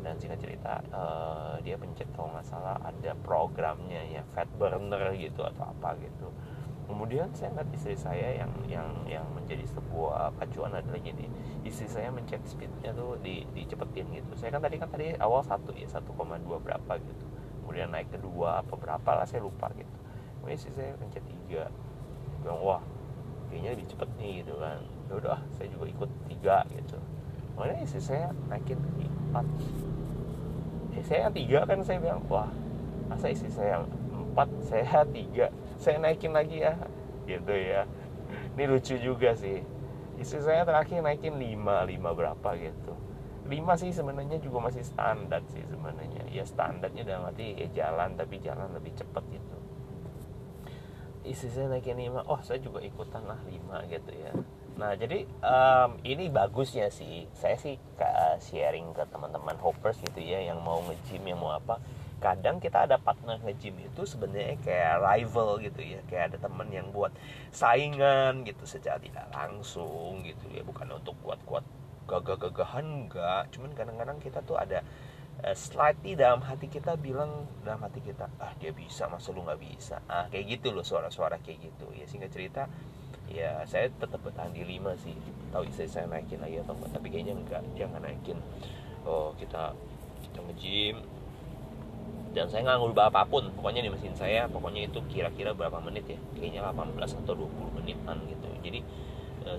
dan 0.00 0.16
singkat 0.16 0.40
cerita 0.40 0.80
uh, 0.90 1.56
dia 1.60 1.76
pencet 1.76 2.08
kalau 2.16 2.32
nggak 2.32 2.46
salah 2.48 2.76
ada 2.80 3.12
programnya 3.20 4.00
ya 4.08 4.24
fat 4.32 4.48
burner 4.56 5.12
gitu 5.16 5.44
atau 5.44 5.68
apa 5.68 5.96
gitu. 6.00 6.32
Kemudian 6.90 7.30
saya 7.30 7.54
ngeliat 7.54 7.70
istri 7.70 7.94
saya 7.94 8.42
yang 8.42 8.50
yang 8.66 8.88
yang 9.06 9.22
menjadi 9.30 9.62
sebuah 9.70 10.34
pacuan 10.34 10.74
adalah 10.74 10.98
gini. 10.98 11.30
Istri 11.62 11.86
saya 11.86 12.08
mencet 12.10 12.42
speednya 12.42 12.90
tuh 12.90 13.14
di 13.22 13.46
dicepetin 13.54 14.10
gitu. 14.10 14.34
Saya 14.34 14.58
kan 14.58 14.64
tadi 14.64 14.76
kan 14.80 14.90
tadi 14.90 15.14
awal 15.22 15.46
satu 15.46 15.70
ya 15.76 15.86
1,2 15.86 16.10
berapa 16.42 16.92
gitu. 16.98 17.24
Kemudian 17.62 17.94
naik 17.94 18.10
kedua 18.10 18.66
apa 18.66 18.74
berapa 18.74 19.10
lah 19.22 19.26
saya 19.28 19.46
lupa 19.46 19.70
gitu. 19.78 19.96
Kemudian 20.40 20.56
istri 20.58 20.72
saya 20.74 20.98
pencet 20.98 21.22
tiga. 21.22 21.70
Bilang 22.42 22.58
wah 22.58 22.82
kayaknya 23.50 23.70
lebih 23.74 23.86
cepet 23.90 24.08
nih 24.16 24.32
gitu 24.40 24.54
kan. 24.56 24.78
Ya 25.10 25.12
udah 25.18 25.38
saya 25.58 25.68
juga 25.74 25.86
ikut 25.90 26.10
tiga 26.30 26.58
gitu. 26.70 26.98
Kemudian 27.58 27.78
istri 27.82 28.00
saya 28.00 28.30
naikin 28.46 28.78
ke 28.78 28.90
empat. 29.04 29.46
Eh, 30.96 31.04
saya 31.04 31.28
yang 31.28 31.34
tiga 31.34 31.58
kan 31.66 31.78
saya 31.82 31.98
bilang 31.98 32.22
wah 32.30 32.48
masa 33.10 33.26
istri 33.28 33.50
saya 33.50 33.82
empat 34.14 34.48
saya 34.70 35.02
tiga? 35.10 35.50
Saya 35.76 35.98
naikin 35.98 36.32
lagi 36.32 36.62
ya. 36.62 36.78
Gitu 37.26 37.52
ya. 37.52 37.84
Ini 38.56 38.64
lucu 38.70 38.94
juga 38.96 39.34
sih. 39.36 39.60
Istri 40.16 40.40
saya 40.40 40.62
terakhir 40.64 41.02
naikin 41.02 41.36
lima 41.36 41.84
lima 41.84 42.14
berapa 42.14 42.54
gitu. 42.56 42.94
Lima 43.50 43.74
sih 43.74 43.90
sebenarnya 43.90 44.38
juga 44.38 44.70
masih 44.70 44.86
standar 44.86 45.42
sih 45.50 45.66
sebenarnya. 45.66 46.22
Ya 46.30 46.46
standarnya 46.46 47.02
dalam 47.02 47.28
arti 47.28 47.58
ya 47.58 47.66
jalan 47.74 48.14
tapi 48.14 48.38
jalan 48.38 48.70
lebih 48.72 48.94
cepat 48.94 49.26
gitu 49.28 49.59
istri 51.24 51.52
saya 51.52 51.68
naikin 51.68 52.00
lima 52.00 52.24
oh 52.24 52.40
saya 52.40 52.58
juga 52.60 52.80
ikutan 52.80 53.20
lah 53.28 53.38
lima 53.44 53.84
gitu 53.88 54.12
ya. 54.16 54.32
Nah 54.80 54.96
jadi 54.96 55.28
um, 55.44 56.00
ini 56.06 56.32
bagusnya 56.32 56.88
sih. 56.88 57.28
Saya 57.36 57.60
sih 57.60 57.76
sharing 58.40 58.96
ke 58.96 59.04
teman-teman 59.12 59.60
hoppers 59.60 60.00
gitu 60.00 60.20
ya 60.24 60.40
yang 60.40 60.64
mau 60.64 60.80
nge-gym 60.88 61.20
yang 61.28 61.36
mau 61.36 61.52
apa. 61.52 61.76
Kadang 62.20 62.60
kita 62.60 62.88
ada 62.88 62.96
partner 62.96 63.36
nge-gym 63.44 63.76
itu 63.80 64.08
sebenarnya 64.08 64.56
kayak 64.64 64.96
rival 65.04 65.60
gitu 65.60 65.80
ya. 65.84 66.00
Kayak 66.08 66.32
ada 66.32 66.48
teman 66.48 66.68
yang 66.72 66.88
buat 66.92 67.12
saingan 67.52 68.44
gitu 68.48 68.64
secara 68.64 68.96
tidak 68.96 69.28
langsung 69.28 70.24
gitu 70.24 70.48
ya. 70.48 70.64
Bukan 70.64 70.88
untuk 70.96 71.16
kuat-kuat 71.20 71.64
gagah-gagahan 72.08 72.84
enggak. 72.84 73.52
Cuman 73.52 73.76
kadang-kadang 73.76 74.16
kita 74.24 74.40
tuh 74.48 74.56
ada 74.56 74.80
uh, 75.44 75.56
slightly 75.56 76.16
dalam 76.16 76.44
hati 76.44 76.68
kita 76.68 76.96
bilang 77.00 77.48
dalam 77.64 77.80
hati 77.84 78.00
kita 78.04 78.28
ah 78.40 78.52
dia 78.60 78.70
bisa 78.72 79.08
masa 79.08 79.32
lu 79.32 79.44
nggak 79.44 79.60
bisa? 79.60 80.00
Ah 80.06 80.28
kayak 80.28 80.60
gitu 80.60 80.72
loh 80.72 80.84
suara-suara 80.84 81.40
kayak 81.40 81.70
gitu. 81.72 81.86
Ya 81.96 82.04
sehingga 82.06 82.28
cerita 82.28 82.68
ya 83.30 83.62
saya 83.64 83.88
tetap 83.90 84.20
bertahan 84.20 84.52
di 84.52 84.64
lima 84.64 84.94
sih. 85.00 85.16
Tahu 85.50 85.66
istri 85.66 85.90
saya 85.90 86.06
naikin 86.06 86.40
lagi 86.40 86.60
atau 86.62 86.76
enggak 86.76 86.90
tapi 86.94 87.06
kayaknya 87.08 87.34
enggak 87.36 87.62
jangan 87.74 88.00
naikin. 88.04 88.38
Oh 89.08 89.32
kita 89.40 89.72
kita 90.28 90.38
nge-gym 90.44 90.96
dan 92.30 92.46
saya 92.46 92.62
nggak 92.62 92.78
ngubah 92.78 93.06
apa 93.10 93.26
pun. 93.26 93.50
Pokoknya 93.56 93.82
di 93.82 93.90
mesin 93.90 94.14
saya 94.14 94.46
pokoknya 94.46 94.86
itu 94.86 95.00
kira-kira 95.10 95.56
berapa 95.56 95.80
menit 95.82 96.06
ya? 96.06 96.18
Kayaknya 96.38 96.70
18 96.70 97.20
atau 97.26 97.34
20 97.34 97.76
menitan 97.80 98.16
gitu. 98.28 98.48
Jadi 98.60 98.80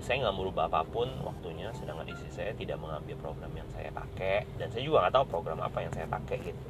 saya 0.02 0.22
nggak 0.22 0.36
merubah 0.38 0.70
apa 0.70 0.86
pun 0.86 1.10
waktunya 1.26 1.66
sedangkan 1.74 2.06
istri 2.06 2.30
saya 2.30 2.50
tidak 2.54 2.78
mengambil 2.78 3.18
program 3.18 3.50
yang 3.54 3.66
saya 3.74 3.90
pakai 3.90 4.46
dan 4.56 4.70
saya 4.70 4.82
juga 4.86 5.06
nggak 5.06 5.14
tahu 5.18 5.26
program 5.26 5.58
apa 5.58 5.78
yang 5.82 5.92
saya 5.92 6.06
pakai 6.06 6.38
gitu. 6.38 6.66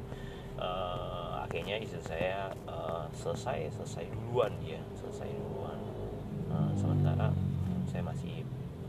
Uh, 0.57 1.45
akhirnya 1.45 1.77
istri 1.81 2.01
saya 2.01 2.49
uh, 2.65 3.05
selesai 3.13 3.69
selesai 3.73 4.05
duluan 4.09 4.53
dia 4.65 4.81
selesai 4.97 5.29
duluan. 5.29 5.77
Uh, 6.49 6.73
sementara 6.73 7.29
saya 7.89 8.01
masih 8.01 8.41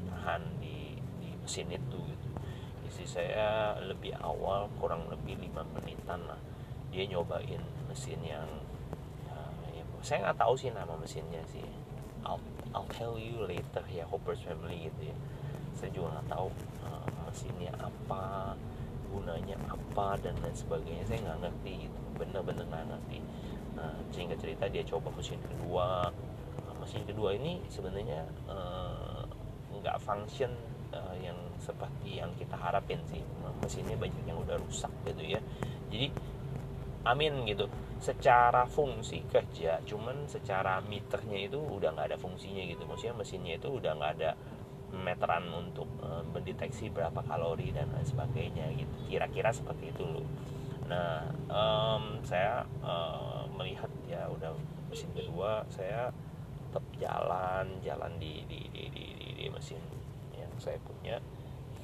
tahan 0.08 0.40
di, 0.60 0.96
di 1.20 1.30
mesin 1.44 1.68
itu 1.68 2.00
gitu. 2.08 2.28
Istri 2.88 3.06
saya 3.08 3.76
lebih 3.84 4.16
awal 4.24 4.72
kurang 4.80 5.04
lebih 5.12 5.37
lima 5.37 5.64
menitan 5.76 6.24
lah. 6.24 6.40
Dia 6.88 7.04
nyobain 7.10 7.60
mesin 7.90 8.20
yang 8.24 8.48
ya, 9.72 9.84
saya 10.00 10.24
nggak 10.24 10.38
tahu 10.40 10.54
sih 10.56 10.72
nama 10.72 10.96
mesinnya 10.96 11.44
sih 11.48 11.64
I'll 12.74 12.90
tell 12.90 13.14
you 13.14 13.46
later 13.46 13.87
ya 13.88 14.04
Hoppers 14.10 14.42
Family 14.42 14.90
gitu 14.90 15.14
ya. 15.14 15.16
Saya 15.78 15.90
juga 15.94 16.18
nggak 16.18 16.26
tahu 16.34 16.48
uh, 16.82 17.06
mesinnya 17.24 17.72
apa 17.78 18.54
gunanya 19.14 19.56
apa 19.70 20.18
dan 20.18 20.34
lain 20.42 20.56
sebagainya. 20.58 21.06
Saya 21.06 21.22
nggak 21.22 21.38
ngerti 21.46 21.72
gitu 21.87 21.98
bener-bener 22.18 22.66
nggak 22.66 22.84
ngerti. 22.90 23.18
Nah 23.78 23.94
sehingga 24.10 24.34
cerita 24.34 24.66
dia 24.66 24.82
coba 24.82 25.14
mesin 25.14 25.38
kedua. 25.38 26.10
Nah, 26.66 26.74
mesin 26.82 27.06
kedua 27.06 27.38
ini 27.38 27.62
sebenarnya 27.70 28.26
uh, 28.50 29.22
nggak 29.78 29.96
function 30.02 30.50
uh, 30.90 31.14
yang 31.22 31.38
seperti 31.62 32.18
yang 32.18 32.34
kita 32.34 32.58
harapin 32.58 32.98
sih. 33.06 33.22
Mesinnya 33.62 33.94
banyak 33.94 34.24
yang 34.26 34.38
udah 34.42 34.58
rusak 34.58 34.90
gitu 35.06 35.38
ya. 35.38 35.40
Jadi 35.94 36.10
amin 37.06 37.46
gitu 37.46 37.70
secara 38.05 38.69
fungsi 38.69 39.25
kerja 39.33 39.81
cuman 39.88 40.29
secara 40.29 40.85
meternya 40.85 41.49
itu 41.49 41.57
udah 41.57 41.97
nggak 41.97 42.12
ada 42.12 42.19
fungsinya 42.21 42.61
gitu. 42.69 42.85
Maksudnya 42.85 43.17
mesinnya 43.17 43.57
itu 43.57 43.69
udah 43.81 43.93
nggak 43.97 44.12
ada 44.21 44.31
meteran 44.93 45.49
untuk 45.51 45.88
uh, 46.05 46.21
mendeteksi 46.29 46.93
berapa 46.93 47.25
kalori 47.25 47.73
dan 47.73 47.88
lain 47.97 48.05
sebagainya 48.05 48.69
gitu. 48.77 48.95
Kira-kira 49.09 49.51
seperti 49.57 49.88
itu 49.88 50.05
loh 50.05 50.29
nah 50.85 51.25
um, 51.49 52.21
saya 52.21 52.61
uh, 52.85 53.49
melihat 53.57 53.88
ya 54.05 54.29
udah 54.29 54.53
mesin 54.93 55.09
kedua 55.17 55.64
saya 55.73 56.12
tetap 56.69 56.85
jalan 57.01 57.81
jalan 57.81 58.12
di 58.21 58.45
di 58.45 58.69
di 58.69 58.85
di, 58.93 59.05
di, 59.17 59.29
di 59.33 59.47
mesin 59.49 59.81
yang 60.37 60.53
saya 60.61 60.77
punya 60.85 61.17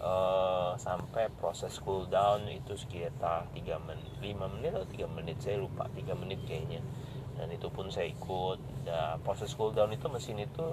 uh, 0.01 0.73
sampai 0.81 1.29
proses 1.37 1.77
cool 1.85 2.09
down 2.09 2.49
itu 2.49 2.75
sekitar 2.75 3.47
3 3.53 3.87
menit 3.87 4.11
5 4.21 4.55
menit 4.57 4.73
atau 4.75 4.89
3 4.89 5.17
menit 5.17 5.37
saya 5.41 5.61
lupa 5.61 5.87
3 5.93 6.17
menit 6.17 6.41
kayaknya. 6.49 6.81
Dan 7.37 7.49
itu 7.53 7.69
pun 7.73 7.89
saya 7.89 8.09
ikut. 8.09 8.59
Dan 8.85 9.21
proses 9.25 9.53
cool 9.55 9.73
down 9.73 9.93
itu 9.93 10.09
mesin 10.09 10.41
itu 10.41 10.67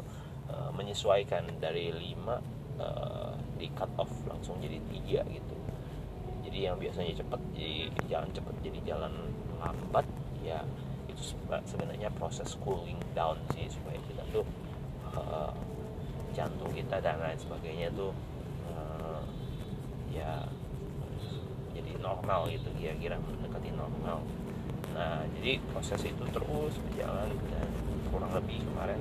uh, 0.52 0.72
menyesuaikan 0.74 1.48
dari 1.60 1.92
5 1.92 2.02
uh, 2.02 2.36
eh, 2.78 3.34
di 3.60 3.68
cut 3.76 3.92
off 4.00 4.12
langsung 4.28 4.60
jadi 4.63 4.80
3 5.24 5.36
gitu. 5.36 5.56
Jadi 6.48 6.58
yang 6.63 6.80
biasanya 6.80 7.20
cepat 7.20 7.42
jadi 7.52 7.92
jalan 8.08 8.30
cepat 8.32 8.56
jadi 8.63 8.80
jalan 8.88 9.13
lambat 9.60 10.08
ya 10.46 10.63
itu 11.12 11.36
sebenarnya 11.68 12.08
proses 12.16 12.56
cooling 12.62 13.02
down 13.12 13.36
sih 13.52 13.68
supaya 13.68 14.00
kita 14.08 14.24
tuh 14.32 14.46
uh, 15.12 15.52
jantung 16.32 16.70
kita 16.72 17.02
dan 17.02 17.18
lain 17.18 17.36
sebagainya 17.42 17.90
tuh 17.98 18.13
uh, 18.13 18.37
ya 20.17 20.34
jadi 21.77 21.91
normal 22.01 22.49
gitu 22.49 22.69
kira-kira 22.82 23.21
mendekati 23.21 23.69
normal. 23.77 24.25
Nah 24.97 25.21
jadi 25.38 25.62
proses 25.69 26.01
itu 26.01 26.23
terus 26.34 26.73
berjalan 26.89 27.30
dan 27.53 27.69
kurang 28.10 28.34
lebih 28.34 28.65
kemarin 28.65 28.97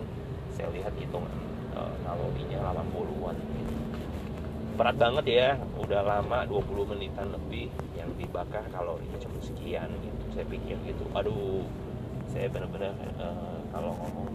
saya 0.52 0.68
lihat 0.76 0.92
hitungan 1.00 1.33
uh, 1.72 1.96
kalorinya 2.05 2.72
80-an 2.72 3.37
gitu 3.40 3.76
berat 4.76 4.96
banget 5.00 5.24
ya 5.24 5.48
udah 5.81 6.05
lama 6.05 6.44
20 6.44 6.92
menitan 6.92 7.33
lebih 7.33 7.72
yang 7.96 8.12
dibakar 8.20 8.61
kalorinya 8.68 9.16
cuma 9.16 9.40
sekian 9.40 9.88
gitu. 10.05 10.22
Saya 10.37 10.44
pikir 10.52 10.76
gitu. 10.85 11.05
Aduh 11.16 11.64
saya 12.29 12.52
benar-benar 12.52 12.92
uh, 13.16 13.57
kalau 13.72 13.96
ngomong 13.96 14.29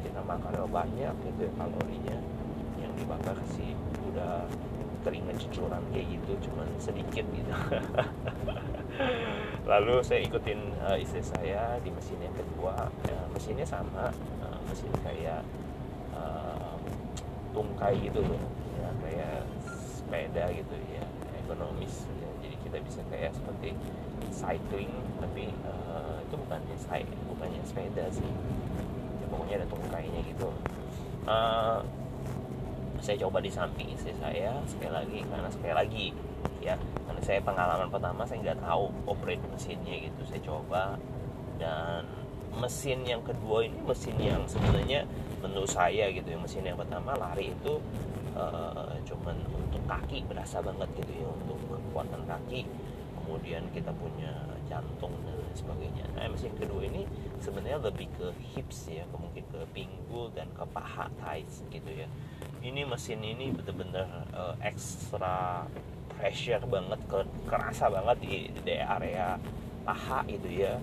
kita 0.00 0.24
makan 0.24 0.64
banyak 0.72 1.12
gitu 1.28 1.40
ya 1.44 1.52
kalorinya 1.60 2.16
yang 2.80 2.92
dibakar 2.96 3.36
sih 3.52 3.76
udah 4.08 4.48
keringet 5.00 5.36
cucuran 5.48 5.82
kayak 5.92 6.06
gitu 6.12 6.32
cuman 6.50 6.68
sedikit 6.76 7.24
gitu. 7.32 7.52
Lalu 9.70 9.94
saya 10.04 10.20
ikutin 10.24 10.60
uh, 10.84 10.96
istri 10.98 11.22
saya 11.24 11.80
di 11.80 11.90
mesin 11.92 12.20
yang 12.20 12.34
kedua. 12.36 12.88
Ya, 13.08 13.20
mesinnya 13.32 13.66
sama 13.66 14.12
uh, 14.44 14.58
mesin 14.68 14.92
kayak 15.04 15.40
uh, 16.12 16.76
tungkai 17.56 17.96
gitu 18.00 18.20
loh. 18.24 18.42
Ya 18.80 18.88
kayak 19.04 19.36
sepeda 20.00 20.44
gitu 20.52 20.74
ya 20.90 21.04
ekonomis 21.46 22.06
ya. 22.06 22.30
jadi 22.46 22.56
kita 22.62 22.76
bisa 22.86 23.00
kayak 23.10 23.34
seperti 23.34 23.74
cycling 24.30 24.90
tapi 25.18 25.50
uh, 25.66 26.22
itu 26.22 26.34
bukannya 26.34 26.76
bukannya 27.26 27.62
sepeda 27.66 28.04
sih. 28.12 28.30
Ya, 29.20 29.26
pokoknya 29.32 29.54
ada 29.64 29.68
tungkainya 29.68 30.20
gitu. 30.28 30.48
Uh, 31.28 31.84
saya 33.00 33.16
coba 33.26 33.40
di 33.40 33.48
samping 33.48 33.88
istri 33.96 34.12
saya 34.20 34.52
sekali 34.68 34.92
lagi 34.92 35.18
karena 35.24 35.48
sekali 35.48 35.74
lagi 35.74 36.06
ya 36.60 36.76
karena 37.08 37.20
saya 37.24 37.40
pengalaman 37.40 37.88
pertama 37.88 38.22
saya 38.28 38.38
nggak 38.44 38.60
tahu 38.60 38.92
operate 39.08 39.44
mesinnya 39.48 39.96
gitu. 40.04 40.20
Saya 40.28 40.40
coba 40.44 41.00
dan 41.56 42.04
mesin 42.60 43.04
yang 43.08 43.24
kedua 43.24 43.64
ini 43.64 43.78
mesin 43.84 44.16
yang 44.20 44.42
sebenarnya 44.44 45.08
menurut 45.40 45.70
saya 45.70 46.12
gitu 46.12 46.28
ya 46.28 46.38
mesin 46.40 46.66
yang 46.66 46.76
pertama 46.76 47.16
lari 47.16 47.54
itu 47.54 47.80
uh, 48.36 48.92
cuman 49.06 49.36
untuk 49.48 49.80
kaki 49.88 50.26
berasa 50.28 50.60
banget 50.60 50.88
gitu 51.00 51.12
ya 51.24 51.28
untuk 51.28 51.58
kekuatan 51.72 52.22
kaki. 52.28 52.68
Kemudian 53.20 53.62
kita 53.72 53.94
punya 53.94 54.32
jantung 54.66 55.14
dan 55.24 55.38
lain 55.38 55.54
sebagainya. 55.56 56.04
Nah 56.18 56.28
mesin 56.28 56.52
kedua 56.58 56.84
ini 56.84 57.08
sebenarnya 57.40 57.80
lebih 57.80 58.12
ke 58.18 58.28
hips 58.54 58.92
ya 58.92 59.06
mungkin 59.16 59.46
ke 59.48 59.60
pinggul 59.72 60.28
dan 60.36 60.50
ke 60.52 60.66
paha 60.74 61.08
thighs 61.22 61.64
gitu 61.72 61.90
ya 61.90 62.08
ini 62.60 62.84
mesin 62.84 63.20
ini 63.24 63.52
bener-bener 63.56 64.04
uh, 64.36 64.52
ekstra 64.60 65.64
pressure 66.20 66.60
banget 66.68 67.00
ke 67.08 67.18
kerasa 67.48 67.88
banget 67.88 68.16
di, 68.20 68.32
di 68.60 68.76
area 68.76 69.40
paha 69.84 70.20
gitu 70.28 70.48
ya. 70.48 70.76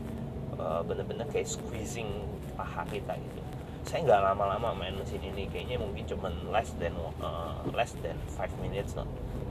Uh, 0.58 0.82
bener-bener 0.82 1.30
kayak 1.30 1.46
squeezing 1.46 2.10
paha 2.58 2.82
kita 2.90 3.14
gitu. 3.14 3.42
Saya 3.86 4.04
nggak 4.04 4.22
lama-lama 4.34 4.74
main 4.74 4.98
mesin 4.98 5.22
ini 5.22 5.46
kayaknya 5.48 5.78
mungkin 5.78 6.04
cuma 6.10 6.34
less 6.50 6.74
than 6.82 6.98
uh, 7.22 7.62
less 7.72 7.94
than 8.02 8.18
5 8.36 8.42
minutes 8.60 8.98
no. 8.98 9.06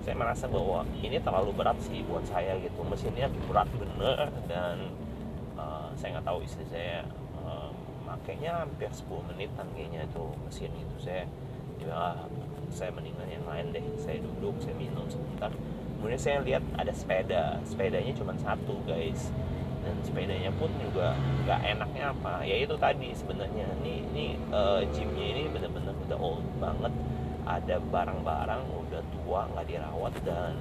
saya 0.05 0.15
merasa 0.15 0.47
bahwa 0.47 0.87
ini 1.03 1.19
terlalu 1.19 1.51
berat 1.55 1.79
sih 1.87 2.03
buat 2.11 2.27
saya 2.27 2.59
gitu. 2.59 2.83
Mesinnya 2.83 3.31
berat 3.47 3.71
bener 3.79 4.27
dan 4.51 4.91
uh, 5.55 5.95
saya 5.95 6.19
nggak 6.19 6.27
tahu 6.27 6.43
istri 6.43 6.67
saya 6.75 7.07
uh, 7.47 7.71
makanya 8.03 8.67
hampir 8.67 8.91
10 8.91 9.31
menitan 9.31 9.67
kayaknya 9.79 10.11
itu 10.11 10.25
mesin 10.43 10.75
itu. 10.75 10.97
Saya 11.07 11.23
ya 11.87 12.27
saya 12.67 12.91
mendingan 12.91 13.31
yang 13.31 13.47
lain 13.47 13.71
deh 13.71 13.87
saya 13.97 14.19
duduk 14.19 14.59
saya 14.59 14.75
minum 14.75 15.07
sebentar. 15.07 15.51
Kemudian 15.97 16.21
saya 16.21 16.39
lihat 16.43 16.63
ada 16.77 16.93
sepeda 16.93 17.63
sepedanya 17.63 18.13
cuma 18.13 18.35
satu 18.37 18.83
guys. 18.85 19.31
Dan 19.87 20.03
sepedanya 20.03 20.51
pun 20.59 20.67
juga 20.83 21.15
nggak 21.47 21.61
enaknya 21.63 22.11
apa. 22.11 22.43
Ya 22.43 22.59
itu 22.59 22.75
tadi 22.75 23.15
sebenarnya 23.15 23.71
ini 23.87 24.03
ini 24.11 24.27
uh, 24.51 24.83
gymnya 24.91 25.27
ini 25.31 25.43
bener-bener 25.47 25.95
udah 26.11 26.19
old 26.19 26.47
banget. 26.59 26.91
Ada 27.47 27.79
barang-barang 27.79 28.63
udah 28.75 29.03
tua 29.15 29.47
nggak 29.55 29.67
dirawat 29.71 30.15
dan 30.27 30.59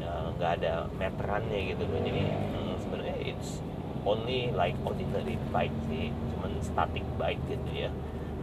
ya, 0.00 0.12
nggak 0.36 0.52
ya, 0.52 0.56
ada 0.60 0.72
meterannya 0.96 1.60
gitu 1.72 1.82
jadi 1.88 2.22
hmm, 2.30 2.74
sebenarnya 2.80 3.16
it's 3.24 3.60
only 4.06 4.54
like 4.54 4.76
ordinary 4.86 5.36
bike 5.50 5.74
sih 5.90 6.12
cuman 6.34 6.52
static 6.62 7.04
bike 7.18 7.40
gitu 7.50 7.70
ya 7.74 7.90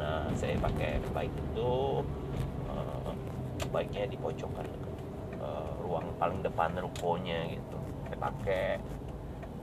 nah 0.04 0.28
saya 0.36 0.60
pakai 0.60 1.00
bike 1.16 1.32
itu 1.32 2.04
uh, 2.68 3.12
bike-nya 3.72 4.12
di 4.12 4.20
pojokan 4.20 4.68
uh, 5.40 5.72
ruang 5.80 6.12
paling 6.20 6.44
depan 6.44 6.76
rukonya 6.76 7.48
gitu. 7.56 7.80
Saya 8.12 8.18
pakai 8.20 8.84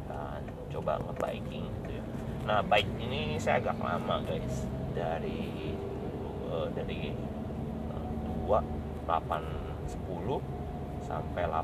dan 0.09 0.43
coba 0.73 0.97
ngebiking 1.05 1.69
gitu 1.69 2.01
ya. 2.01 2.05
Nah 2.49 2.65
bike 2.65 2.89
ini 3.05 3.37
saya 3.37 3.61
agak 3.61 3.77
lama 3.85 4.25
guys. 4.25 4.65
Dari 4.97 5.77
uh, 6.49 6.73
dari 6.73 7.13
uh, 7.93 8.09
2 8.49 9.05
8 9.05 9.13
10 9.93 10.41
sampai 11.05 11.43
8 11.45 11.61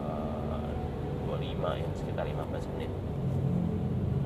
uh, 0.00 0.70
25 1.28 1.82
ya 1.84 1.88
sekitar 1.94 2.24
15 2.26 2.72
menit. 2.74 2.92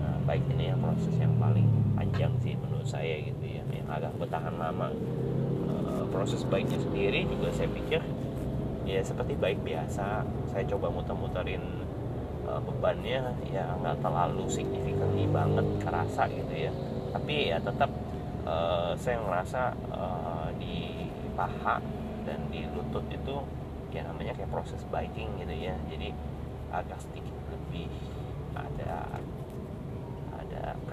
Nah, 0.00 0.16
bike 0.24 0.48
ini 0.56 0.72
yang 0.72 0.80
proses 0.80 1.16
yang 1.20 1.36
paling 1.36 1.83
panjang 2.04 2.36
sih 2.44 2.52
menurut 2.60 2.84
saya 2.84 3.16
gitu 3.24 3.40
ya. 3.48 3.64
Yang 3.72 3.88
agak 3.88 4.12
bertahan 4.20 4.54
lama. 4.60 4.92
Uh, 5.64 6.04
proses 6.12 6.44
baiknya 6.44 6.76
sendiri 6.76 7.24
juga 7.24 7.48
saya 7.56 7.72
pikir 7.72 8.04
ya 8.84 9.00
seperti 9.00 9.32
baik 9.40 9.64
biasa. 9.64 10.28
Saya 10.52 10.64
coba 10.68 10.92
muter-muterin 10.92 11.64
uh, 12.44 12.60
bebannya 12.60 13.32
ya 13.48 13.64
nggak 13.80 14.04
terlalu 14.04 14.44
signifikan 14.52 15.08
banget 15.32 15.66
kerasa 15.80 16.28
gitu 16.28 16.68
ya. 16.68 16.72
Tapi 17.16 17.34
ya 17.48 17.56
tetap 17.64 17.88
uh, 18.44 18.92
saya 19.00 19.24
ngerasa 19.24 19.62
uh, 19.88 20.48
di 20.60 21.08
paha 21.32 21.80
dan 22.28 22.52
di 22.52 22.68
lutut 22.76 23.08
itu 23.08 23.40
ya 23.96 24.04
namanya 24.04 24.36
kayak 24.36 24.52
proses 24.52 24.84
biking 24.92 25.32
gitu 25.40 25.56
ya. 25.56 25.72
Jadi 25.88 26.12
agak 26.68 27.00
sedikit 27.00 27.32
lebih 27.48 27.88
ada 28.52 29.08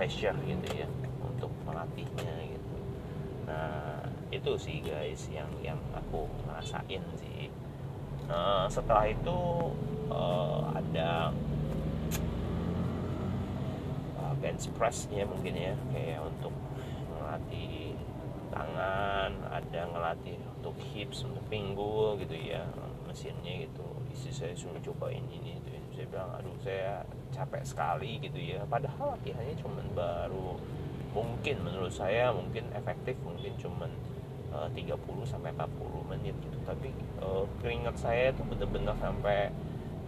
pressure 0.01 0.33
gitu 0.49 0.81
ya 0.81 0.89
untuk 1.21 1.53
melatihnya 1.61 2.33
gitu 2.49 2.77
nah 3.45 4.01
itu 4.33 4.57
sih 4.57 4.81
guys 4.81 5.29
yang 5.29 5.45
yang 5.61 5.77
aku 5.93 6.25
ngerasain 6.49 7.05
sih 7.21 7.53
nah, 8.25 8.65
setelah 8.65 9.13
itu 9.13 9.37
uh, 10.09 10.73
ada 10.73 11.29
uh, 14.17 14.33
bench 14.41 14.73
pressnya 14.73 15.21
mungkin 15.29 15.53
ya 15.53 15.77
kayak 15.93 16.25
untuk 16.25 16.57
ngelatih 17.13 17.93
tangan 18.49 19.37
ada 19.53 19.81
ngelatih 19.85 20.41
untuk 20.57 20.81
hips 20.81 21.29
untuk 21.29 21.45
pinggul 21.45 22.17
gitu 22.17 22.33
ya 22.41 22.65
mesinnya 23.05 23.69
gitu 23.69 23.85
istri 24.09 24.33
saya 24.33 24.57
suruh 24.57 24.81
cobain 24.81 25.21
ini 25.29 25.61
ya. 25.61 25.70
Saya 26.01 26.09
bilang 26.17 26.33
aduh 26.33 26.57
saya 26.65 27.05
capek 27.29 27.61
sekali 27.61 28.17
gitu 28.25 28.41
ya. 28.41 28.65
Padahal 28.65 29.13
latihannya 29.13 29.53
cuman 29.61 29.85
baru 29.93 30.57
mungkin 31.13 31.61
menurut 31.61 31.93
saya 31.93 32.33
mungkin 32.33 32.65
efektif 32.73 33.13
mungkin 33.21 33.53
cuman 33.61 33.91
uh, 34.49 34.65
30 34.73 34.97
sampai 35.29 35.53
40 35.53 36.09
menit 36.09 36.33
gitu. 36.41 36.57
Tapi 36.65 36.89
uh, 37.21 37.45
keringat 37.61 38.01
saya 38.01 38.33
itu 38.33 38.41
bener-bener 38.49 38.97
sampai 38.97 39.53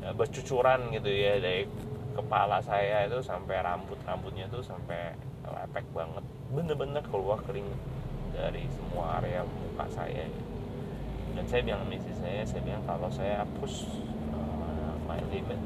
uh, 0.01 0.13
bercucuran 0.17 0.89
gitu 0.97 1.13
ya 1.13 1.37
dari 1.37 1.69
kepala 2.17 2.57
saya 2.65 3.05
itu 3.05 3.21
sampai 3.21 3.61
rambut 3.61 4.01
rambutnya 4.01 4.49
tuh 4.49 4.65
sampai 4.65 5.13
lepek 5.45 5.85
banget. 5.93 6.25
Bener-bener 6.49 7.05
keluar 7.05 7.37
keringat 7.45 7.77
dari 8.33 8.65
semua 8.73 9.21
area 9.21 9.45
muka 9.45 9.85
saya. 9.93 10.25
Gitu. 10.25 10.49
dan 11.33 11.49
saya 11.49 11.65
bilang 11.65 11.81
misi 11.89 12.13
saya 12.13 12.45
saya 12.45 12.61
bilang 12.61 12.85
kalau 12.85 13.09
saya 13.09 13.41
push 13.57 13.89
my 15.13 15.21
limit 15.29 15.61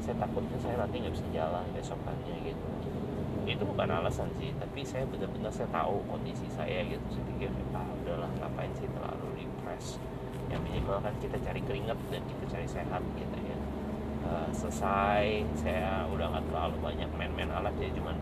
saya 0.00 0.16
takutnya 0.16 0.56
saya 0.64 0.80
nanti 0.80 1.04
nggak 1.04 1.12
bisa 1.12 1.26
jalan 1.34 1.64
besokannya 1.76 2.36
gitu. 2.46 2.66
Itu 3.46 3.62
bukan 3.68 3.88
alasan 3.90 4.28
sih 4.40 4.50
tapi 4.56 4.80
saya 4.86 5.04
benar-benar 5.06 5.52
saya 5.52 5.68
tahu 5.68 6.00
kondisi 6.08 6.48
saya 6.48 6.80
gitu. 6.88 7.04
Saya 7.12 7.24
pikir 7.36 7.50
ah 7.76 7.84
udahlah 8.04 8.30
ngapain 8.40 8.72
sih 8.80 8.88
terlalu 8.88 9.44
depress 9.44 10.00
yang 10.48 10.62
minimal 10.62 11.02
kan 11.02 11.10
kita 11.18 11.36
cari 11.42 11.60
keringat 11.66 11.98
dan 12.08 12.22
kita 12.24 12.44
cari 12.54 12.66
sehat 12.70 13.02
gitu 13.18 13.36
ya. 13.44 13.58
Uh, 14.26 14.48
selesai 14.50 15.46
saya 15.58 16.06
udah 16.10 16.26
nggak 16.34 16.44
terlalu 16.50 16.76
banyak 16.82 17.10
main-main 17.14 17.50
alat 17.50 17.74
ya 17.78 17.90
cuman 17.94 18.14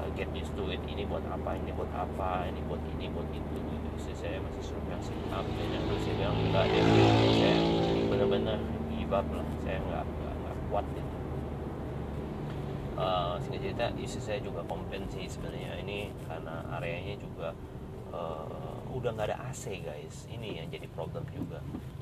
uh, 0.00 0.08
get 0.16 0.28
used 0.36 0.52
to 0.52 0.68
it. 0.68 0.80
Ini 0.84 1.08
buat 1.08 1.24
apa 1.32 1.56
ini 1.56 1.72
buat 1.72 1.88
apa 1.96 2.44
ini 2.48 2.60
buat 2.68 2.82
ini 2.98 3.08
buat 3.08 3.28
itu 3.32 3.56
gitu. 3.56 3.88
Istri 4.00 4.14
saya 4.16 4.36
masih 4.40 4.62
suruh 4.68 4.82
bilang 4.84 5.00
sit 5.00 5.16
up 5.32 5.44
dan 5.48 5.80
terus 5.80 6.02
saya 6.04 6.14
bilang 6.16 6.36
enggak 6.40 6.64
deh 6.68 6.84
saya 7.40 7.56
benar-benar 8.08 8.58
give 8.92 9.12
up 9.16 9.28
lah 9.32 9.51
saya 9.62 9.78
nggak 9.78 10.04
nggak 10.04 10.56
kuat 10.68 10.86
gitu 10.92 11.22
uh, 12.96 13.34
singkat 13.40 13.60
cerita 13.62 13.84
istri 13.98 14.20
saya 14.22 14.38
juga 14.42 14.60
komplain 14.66 15.04
sebenarnya. 15.08 15.80
Ini 15.82 16.12
karena 16.26 16.54
areanya 16.76 17.14
juga 17.18 17.48
uh, 18.12 18.76
udah 18.92 19.10
nggak 19.16 19.28
ada 19.32 19.38
AC 19.48 19.80
guys. 19.80 20.28
Ini 20.28 20.62
yang 20.62 20.66
jadi 20.68 20.86
problem 20.92 21.24
juga. 21.32 21.60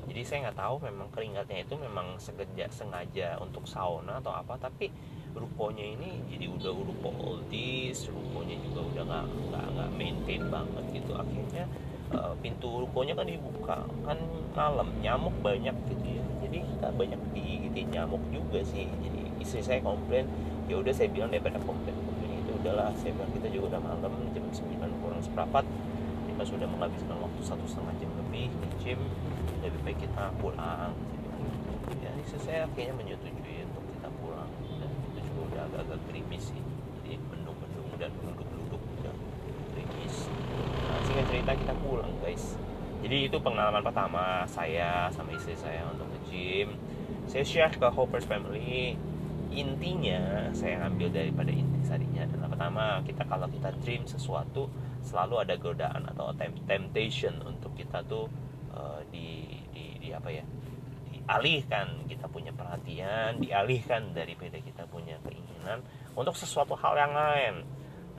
Jadi 0.09 0.21
saya 0.27 0.49
nggak 0.49 0.59
tahu 0.59 0.75
memang 0.83 1.07
keringatnya 1.13 1.63
itu 1.63 1.75
memang 1.79 2.19
sengaja 2.19 2.67
sengaja 2.67 3.39
untuk 3.39 3.63
sauna 3.63 4.19
atau 4.19 4.35
apa 4.35 4.59
tapi 4.59 4.91
rukonya 5.31 5.95
ini 5.95 6.19
jadi 6.27 6.51
udah 6.51 6.75
ruko 6.75 7.15
oldies 7.23 8.11
rukonya 8.11 8.59
juga 8.59 8.83
udah 8.83 9.03
nggak 9.07 9.25
nggak 9.71 9.89
maintain 9.95 10.43
banget 10.51 10.83
gitu. 10.91 11.15
Akhirnya 11.15 11.65
uh, 12.15 12.33
pintu 12.39 12.83
rukonya 12.83 13.13
kan 13.17 13.27
dibuka 13.27 13.83
kan 14.05 14.17
malam 14.55 14.87
nyamuk 14.99 15.33
banyak 15.43 15.73
gitu 15.91 16.05
ya. 16.19 16.25
Jadi 16.45 16.57
kita 16.63 16.87
banyak 16.95 17.19
digigit 17.35 17.87
nyamuk 17.91 18.21
juga 18.31 18.59
sih. 18.63 18.87
Jadi 18.87 19.21
istri 19.39 19.61
saya 19.63 19.79
komplain 19.83 20.27
ya 20.67 20.79
udah 20.79 20.93
saya 20.93 21.11
bilang 21.11 21.31
daripada 21.31 21.59
komplain 21.63 21.95
komplain 21.95 22.43
itu 22.43 22.51
udahlah. 22.61 22.91
Saya 22.99 23.11
bilang 23.15 23.31
kita 23.35 23.47
juga 23.51 23.65
udah 23.75 23.81
malam 23.81 24.13
jam 24.35 24.45
9 24.47 25.01
kurang 25.03 25.21
seperempat. 25.23 25.65
Kita 26.31 26.43
sudah 26.47 26.67
menghabiskan 26.67 27.17
waktu 27.21 27.41
satu 27.43 27.63
setengah 27.67 27.95
jam 28.01 28.11
lebih 28.25 28.49
di 28.49 28.67
gym 28.81 28.99
lebih 29.61 29.79
baik 29.85 29.99
kita 30.03 30.31
pulang. 30.41 30.93
Ya 31.99 32.11
istri 32.23 32.39
saya 32.39 32.67
kayaknya 32.75 32.95
menyetujui 32.97 33.67
untuk 33.67 33.83
kita 33.97 34.09
pulang. 34.23 34.49
Dan 34.79 34.89
itu 35.11 35.19
juga 35.21 35.41
udah 35.51 35.61
agak-agak 35.69 35.99
gerimis 36.09 36.49
sih 36.49 36.61
jadi 37.11 37.27
mendung-mendung 37.27 37.91
dan 37.99 38.07
duduk-duduk 38.23 38.79
udah 38.79 39.15
gerimis 39.75 40.15
nah 40.87 40.97
singkat 41.03 41.25
cerita 41.27 41.51
kita 41.59 41.73
jadi 43.01 43.27
itu 43.27 43.37
pengalaman 43.41 43.81
pertama 43.81 44.45
saya 44.45 45.09
sama 45.09 45.33
istri 45.33 45.57
saya 45.57 45.89
untuk 45.89 46.05
nge-gym. 46.05 46.77
Saya 47.25 47.41
share 47.41 47.73
ke 47.73 47.87
Hoppers 47.89 48.29
Family 48.29 48.93
intinya 49.51 50.47
saya 50.55 50.87
ambil 50.87 51.11
daripada 51.11 51.51
inti 51.51 51.83
sarinya 51.83 52.23
adalah 52.23 52.47
pertama 52.47 52.83
kita 53.03 53.27
kalau 53.27 53.51
kita 53.51 53.67
dream 53.83 54.07
sesuatu 54.07 54.71
selalu 55.03 55.43
ada 55.43 55.59
godaan 55.59 56.07
atau 56.07 56.31
temptation 56.63 57.35
untuk 57.43 57.75
kita 57.75 57.99
tuh 58.07 58.31
uh, 58.71 59.03
di, 59.11 59.43
di 59.75 59.99
di 59.99 60.09
apa 60.15 60.31
ya 60.31 60.47
dialihkan 61.11 62.07
kita 62.07 62.31
punya 62.31 62.55
perhatian 62.55 63.43
dialihkan 63.43 64.15
daripada 64.15 64.55
kita 64.63 64.87
punya 64.87 65.19
keinginan 65.27 65.83
untuk 66.15 66.31
sesuatu 66.37 66.79
hal 66.79 66.95
yang 66.95 67.11
lain. 67.11 67.55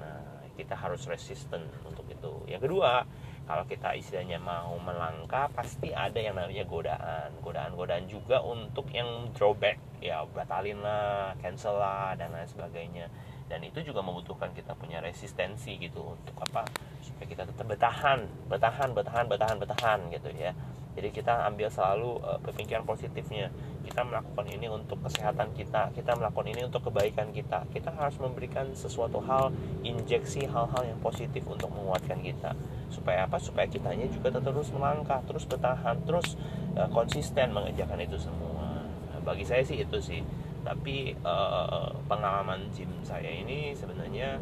Nah 0.05 0.45
kita 0.53 0.77
harus 0.77 1.09
resisten 1.09 1.65
untuk 1.89 2.05
itu. 2.13 2.45
Yang 2.45 2.69
kedua 2.69 3.09
kalau 3.43 3.67
kita 3.67 3.91
istilahnya 3.99 4.39
mau 4.39 4.79
melangkah 4.79 5.51
pasti 5.51 5.91
ada 5.91 6.15
yang 6.17 6.39
namanya 6.39 6.63
godaan. 6.63 7.29
Godaan-godaan 7.43 8.07
juga 8.07 8.39
untuk 8.39 8.87
yang 8.95 9.35
drawback. 9.35 9.83
Ya 9.99 10.23
batalin 10.31 10.79
lah 10.79 11.35
cancel 11.43 11.75
lah 11.75 12.15
dan 12.15 12.31
lain 12.31 12.47
sebagainya. 12.47 13.11
Dan 13.51 13.67
itu 13.67 13.83
juga 13.83 14.01
membutuhkan 14.01 14.55
kita 14.55 14.79
punya 14.79 15.03
resistensi 15.03 15.75
gitu 15.77 16.15
untuk 16.15 16.33
apa 16.39 16.65
supaya 17.03 17.27
kita 17.29 17.43
tetap 17.45 17.67
bertahan 17.67 18.25
bertahan 18.49 18.95
bertahan 18.95 19.27
bertahan 19.27 19.57
bertahan 19.59 19.99
gitu 20.15 20.31
ya. 20.39 20.55
Jadi 20.93 21.09
kita 21.09 21.49
ambil 21.49 21.73
selalu 21.73 22.21
uh, 22.23 22.39
pemikiran 22.47 22.87
positifnya. 22.87 23.51
Kita 23.83 24.07
melakukan 24.07 24.47
ini 24.47 24.71
untuk 24.71 25.03
kesehatan 25.03 25.51
kita 25.59 25.91
kita 25.93 26.15
melakukan 26.15 26.47
ini 26.55 26.63
untuk 26.63 26.87
kebaikan 26.87 27.35
kita. 27.35 27.67
Kita 27.75 27.91
harus 27.91 28.15
memberikan 28.23 28.71
sesuatu 28.73 29.19
hal 29.19 29.51
injeksi 29.83 30.47
hal-hal 30.47 30.87
yang 30.87 31.01
positif 31.03 31.43
untuk 31.51 31.75
menguatkan 31.75 32.23
kita 32.23 32.55
supaya 32.93 33.25
apa? 33.25 33.41
Supaya 33.41 33.65
kitanya 33.65 34.05
juga 34.13 34.29
terus 34.37 34.69
melangkah 34.71 35.25
terus 35.25 35.49
bertahan 35.49 35.97
terus 36.05 36.37
uh, 36.77 36.87
konsisten 36.93 37.51
mengerjakan 37.57 37.99
itu 38.05 38.21
semua. 38.21 38.85
Nah, 38.85 39.21
bagi 39.25 39.49
saya 39.49 39.65
sih 39.65 39.81
itu 39.81 39.99
sih. 39.99 40.21
Tapi 40.63 41.17
uh, 41.27 41.91
pengalaman 42.07 42.71
gym 42.71 42.93
saya 43.03 43.27
ini 43.27 43.75
sebenarnya 43.75 44.39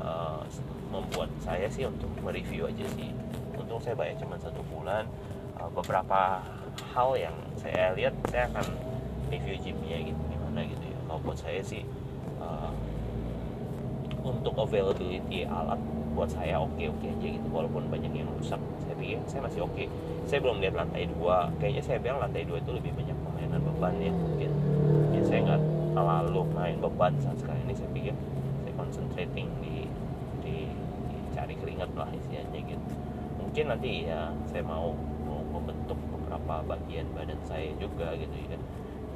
uh, 0.00 0.42
membuat 0.90 1.30
saya 1.38 1.70
sih 1.70 1.86
untuk 1.86 2.10
mereview 2.24 2.66
aja 2.66 2.88
sih. 2.96 3.14
Untung 3.54 3.78
saya 3.78 3.94
bayar 3.94 4.18
cuma 4.18 4.34
satu 4.40 4.64
bulan. 4.66 5.06
Uh, 5.60 5.70
beberapa 5.70 6.42
hal 6.96 7.10
yang 7.14 7.36
saya 7.60 7.94
lihat 7.94 8.16
saya 8.32 8.50
akan 8.50 8.66
review 9.30 9.54
gymnya 9.62 10.10
gitu 10.10 10.22
gimana 10.26 10.66
gitu 10.66 10.84
ya. 10.88 10.98
Kalau 11.06 11.20
buat 11.22 11.38
saya 11.38 11.62
sih 11.62 11.86
uh, 12.42 12.72
untuk 14.24 14.54
availability 14.56 15.48
alat 15.48 15.80
buat 16.10 16.28
saya 16.28 16.60
oke 16.60 16.74
okay 16.76 16.90
oke 16.90 17.00
-okay 17.00 17.10
aja 17.16 17.26
gitu 17.38 17.48
walaupun 17.48 17.86
banyak 17.88 18.12
yang 18.12 18.28
rusak. 18.36 18.60
Saya 18.82 18.94
pikir 18.98 19.18
saya 19.30 19.40
masih 19.46 19.60
oke. 19.64 19.74
Okay. 19.74 19.86
saya 20.28 20.38
belum 20.42 20.62
lihat 20.62 20.74
lantai 20.78 21.08
dua. 21.10 21.50
Kayaknya 21.58 21.82
saya 21.82 21.98
bilang 21.98 22.18
lantai 22.22 22.42
dua 22.46 22.58
itu 22.60 22.70
lebih 22.70 22.92
banyak 22.94 23.16
permainan 23.24 23.60
beban 23.64 23.94
ya 23.98 24.12
mungkin. 24.12 24.50
Ya 25.14 25.22
saya 25.24 25.40
nggak 25.46 25.60
terlalu 25.96 26.42
main 26.54 26.76
beban 26.78 27.12
saat 27.18 27.36
sekarang 27.40 27.62
ini 27.66 27.74
saya 27.74 27.90
pikir 27.90 28.14
saya 28.62 28.72
concentrating 28.78 29.48
di 29.64 29.76
di, 30.44 30.56
di 31.10 31.18
cari 31.34 31.54
keringat 31.58 31.90
lah 31.96 32.10
istilahnya 32.14 32.60
gitu. 32.62 32.92
Mungkin 33.40 33.64
nanti 33.72 33.90
ya 34.06 34.30
saya 34.46 34.62
mau 34.62 34.94
membentuk 35.50 35.98
beberapa 36.14 36.62
bagian 36.66 37.06
badan 37.14 37.40
saya 37.46 37.70
juga 37.78 38.14
gitu 38.14 38.36
ya. 38.46 38.58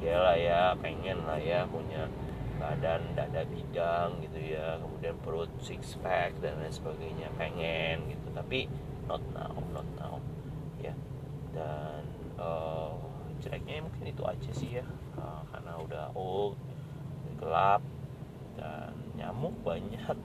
Ya 0.03 0.15
lah 0.19 0.35
ya 0.35 0.61
pengen 0.83 1.23
lah 1.23 1.39
ya 1.39 1.63
punya 1.71 2.11
badan 2.65 3.01
dada 3.13 3.45
bidang 3.45 4.17
gitu 4.25 4.57
ya. 4.57 4.81
Kemudian 4.81 5.13
perut 5.21 5.51
six 5.61 5.93
pack 6.01 6.33
dan 6.41 6.57
lain 6.57 6.73
sebagainya. 6.73 7.29
Pengen 7.37 8.09
gitu 8.09 8.27
tapi 8.33 8.65
not 9.05 9.21
now 9.37 9.53
not 9.69 9.85
now. 10.01 10.17
Ya. 10.81 10.97
Dan 11.53 12.01
uh, 12.41 12.97
jeleknya 13.45 13.85
mungkin 13.85 14.09
itu 14.09 14.25
aja 14.25 14.51
sih 14.57 14.81
ya. 14.81 14.85
Uh, 15.13 15.45
karena 15.53 15.77
udah 15.77 16.05
old 16.17 16.57
gelap 17.37 17.85
dan 18.57 18.97
nyamuk 19.13 19.53
banyak. 19.61 20.17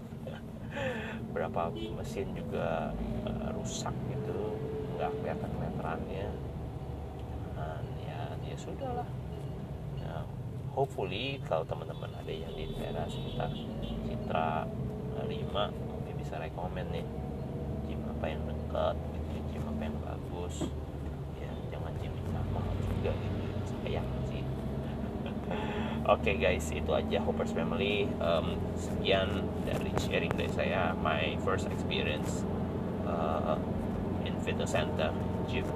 Berapa 1.36 1.68
mesin 1.70 2.32
juga 2.32 2.96
uh, 3.28 3.48
rusak 3.52 3.92
gitu. 4.08 4.56
Nggak 4.96 5.12
kelihatan 5.20 5.52
meterannya 5.60 6.28
dan 7.60 7.84
ya 8.08 8.20
ya 8.48 8.56
sudah 8.56 8.90
lah. 9.04 9.08
ya, 9.08 9.19
hopefully 10.80 11.36
kalau 11.44 11.60
teman-teman 11.68 12.08
ada 12.08 12.32
yang 12.32 12.48
di 12.56 12.64
daerah 12.80 13.04
sekitar 13.04 13.52
Citra 13.84 14.64
5 15.20 15.28
mungkin 15.28 16.14
bisa 16.16 16.40
rekomend 16.40 16.88
nih. 16.88 17.04
Gym 17.84 18.00
apa 18.08 18.24
yang 18.32 18.40
dekat 18.48 18.96
gitu 19.12 19.36
gym 19.52 19.64
apa 19.68 19.82
yang 19.84 19.96
bagus. 20.00 20.56
Ya 21.36 21.52
jangan 21.68 21.92
gym 22.00 22.16
yang 22.16 22.48
mahal 22.56 22.72
juga 22.80 23.12
gitu. 23.12 23.40
Sayang 23.84 24.08
sih. 24.32 24.40
Oke 26.16 26.40
guys, 26.40 26.64
itu 26.72 26.90
aja 26.96 27.18
Hoppers 27.28 27.52
Family. 27.52 28.08
Um, 28.16 28.56
sekian 28.80 29.44
dari 29.68 29.92
sharing 30.00 30.32
dari 30.32 30.48
saya, 30.48 30.96
my 30.96 31.36
first 31.44 31.68
experience 31.68 32.40
uh, 33.04 33.60
fitness 34.40 34.72
center 34.72 35.12
gym. 35.44 35.68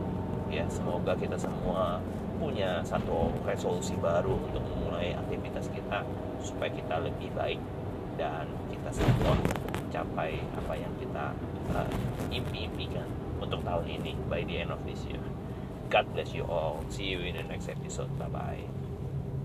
Ya 0.49 0.65
semoga 0.73 1.13
kita 1.13 1.37
semua 1.37 2.01
punya 2.39 2.83
satu 2.83 3.31
resolusi 3.47 3.95
baru 3.99 4.35
untuk 4.37 4.63
memulai 4.63 5.15
aktivitas 5.15 5.71
kita 5.71 6.03
supaya 6.43 6.71
kita 6.73 6.97
lebih 7.03 7.31
baik 7.35 7.61
dan 8.15 8.47
kita 8.71 8.91
semua 9.03 9.35
mencapai 9.35 10.39
apa 10.39 10.75
yang 10.75 10.93
kita 10.99 11.35
uh, 11.75 11.89
impi-impikan 12.31 13.07
untuk 13.39 13.63
tahun 13.63 13.87
ini 13.87 14.13
by 14.27 14.43
the 14.47 14.63
end 14.63 14.71
of 14.71 14.81
this 14.87 15.03
year. 15.07 15.23
God 15.91 16.11
bless 16.17 16.35
you 16.35 16.43
all. 16.49 16.83
See 16.91 17.13
you 17.15 17.21
in 17.23 17.39
the 17.39 17.47
next 17.47 17.71
episode. 17.71 18.11
Bye 18.19 18.31
bye. 18.31 18.84